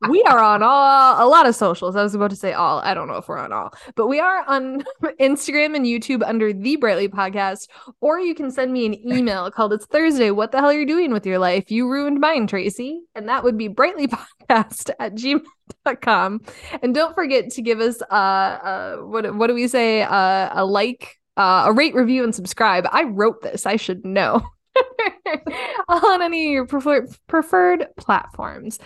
we 0.07 0.21
are 0.23 0.37
on 0.37 0.61
all 0.61 1.27
a 1.27 1.27
lot 1.27 1.47
of 1.47 1.55
socials. 1.55 1.95
I 1.95 2.03
was 2.03 2.13
about 2.13 2.29
to 2.29 2.35
say 2.35 2.53
all. 2.53 2.77
I 2.81 2.93
don't 2.93 3.07
know 3.07 3.15
if 3.15 3.27
we're 3.27 3.39
on 3.39 3.51
all, 3.51 3.73
but 3.95 4.05
we 4.05 4.19
are 4.19 4.43
on 4.47 4.83
Instagram 5.19 5.75
and 5.75 5.83
YouTube 5.83 6.21
under 6.23 6.53
the 6.53 6.75
Brightly 6.75 7.07
Podcast. 7.07 7.69
Or 8.01 8.19
you 8.19 8.35
can 8.35 8.51
send 8.51 8.71
me 8.71 8.85
an 8.85 9.11
email 9.11 9.49
called 9.49 9.73
It's 9.73 9.87
Thursday. 9.87 10.29
What 10.29 10.51
the 10.51 10.59
hell 10.59 10.69
are 10.69 10.79
you 10.79 10.85
doing 10.85 11.11
with 11.11 11.25
your 11.25 11.39
life? 11.39 11.71
You 11.71 11.89
ruined 11.89 12.19
mine, 12.19 12.45
Tracy. 12.45 13.01
And 13.15 13.27
that 13.27 13.43
would 13.43 13.57
be 13.57 13.67
brightlypodcast 13.67 14.91
at 14.99 15.15
gmail.com. 15.15 16.41
And 16.83 16.93
don't 16.93 17.15
forget 17.15 17.49
to 17.53 17.63
give 17.63 17.79
us 17.79 17.99
uh, 18.11 18.13
uh 18.13 18.95
what 18.97 19.33
what 19.35 19.47
do 19.47 19.55
we 19.55 19.67
say? 19.67 20.03
Uh, 20.03 20.49
a 20.51 20.63
like, 20.63 21.17
uh, 21.35 21.63
a 21.65 21.73
rate, 21.73 21.95
review, 21.95 22.23
and 22.23 22.35
subscribe. 22.35 22.85
I 22.91 23.05
wrote 23.05 23.41
this. 23.41 23.65
I 23.65 23.77
should 23.77 24.05
know. 24.05 24.45
on 25.87 26.21
any 26.21 26.47
of 26.47 26.51
your 26.51 26.65
prefer- 26.65 27.07
preferred 27.27 27.87
platforms. 27.97 28.79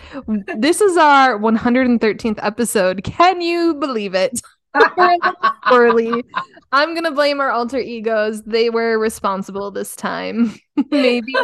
This 0.56 0.80
is 0.80 0.96
our 0.96 1.38
113th 1.38 2.38
episode. 2.42 3.04
Can 3.04 3.40
you 3.40 3.74
believe 3.74 4.14
it? 4.14 4.40
Poorly. 5.66 6.24
I'm 6.72 6.94
gonna 6.94 7.12
blame 7.12 7.40
our 7.40 7.50
alter 7.50 7.78
egos. 7.78 8.42
They 8.42 8.70
were 8.70 8.98
responsible 8.98 9.70
this 9.70 9.96
time. 9.96 10.54
maybe, 10.90 11.34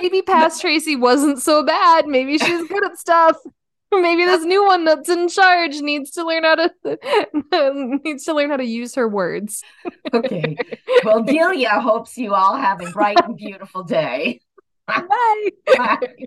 maybe 0.00 0.22
past 0.22 0.60
Tracy 0.60 0.96
wasn't 0.96 1.40
so 1.40 1.64
bad. 1.64 2.06
Maybe 2.06 2.38
she's 2.38 2.68
good 2.68 2.84
at 2.84 2.98
stuff. 2.98 3.36
Maybe 3.92 4.24
this 4.24 4.44
new 4.44 4.64
one 4.64 4.84
that's 4.84 5.08
in 5.08 5.28
charge 5.28 5.80
needs 5.80 6.12
to 6.12 6.24
learn 6.24 6.44
how 6.44 6.54
to 6.54 8.00
needs 8.04 8.24
to 8.24 8.34
learn 8.34 8.50
how 8.50 8.56
to 8.56 8.64
use 8.64 8.94
her 8.94 9.08
words. 9.08 9.62
okay. 10.12 10.56
Well, 11.04 11.22
Delia 11.24 11.80
hopes 11.80 12.16
you 12.16 12.34
all 12.34 12.56
have 12.56 12.80
a 12.80 12.90
bright 12.90 13.18
and 13.24 13.36
beautiful 13.36 13.82
day. 13.82 14.40
Bye. 14.86 15.50
Bye. 15.76 16.26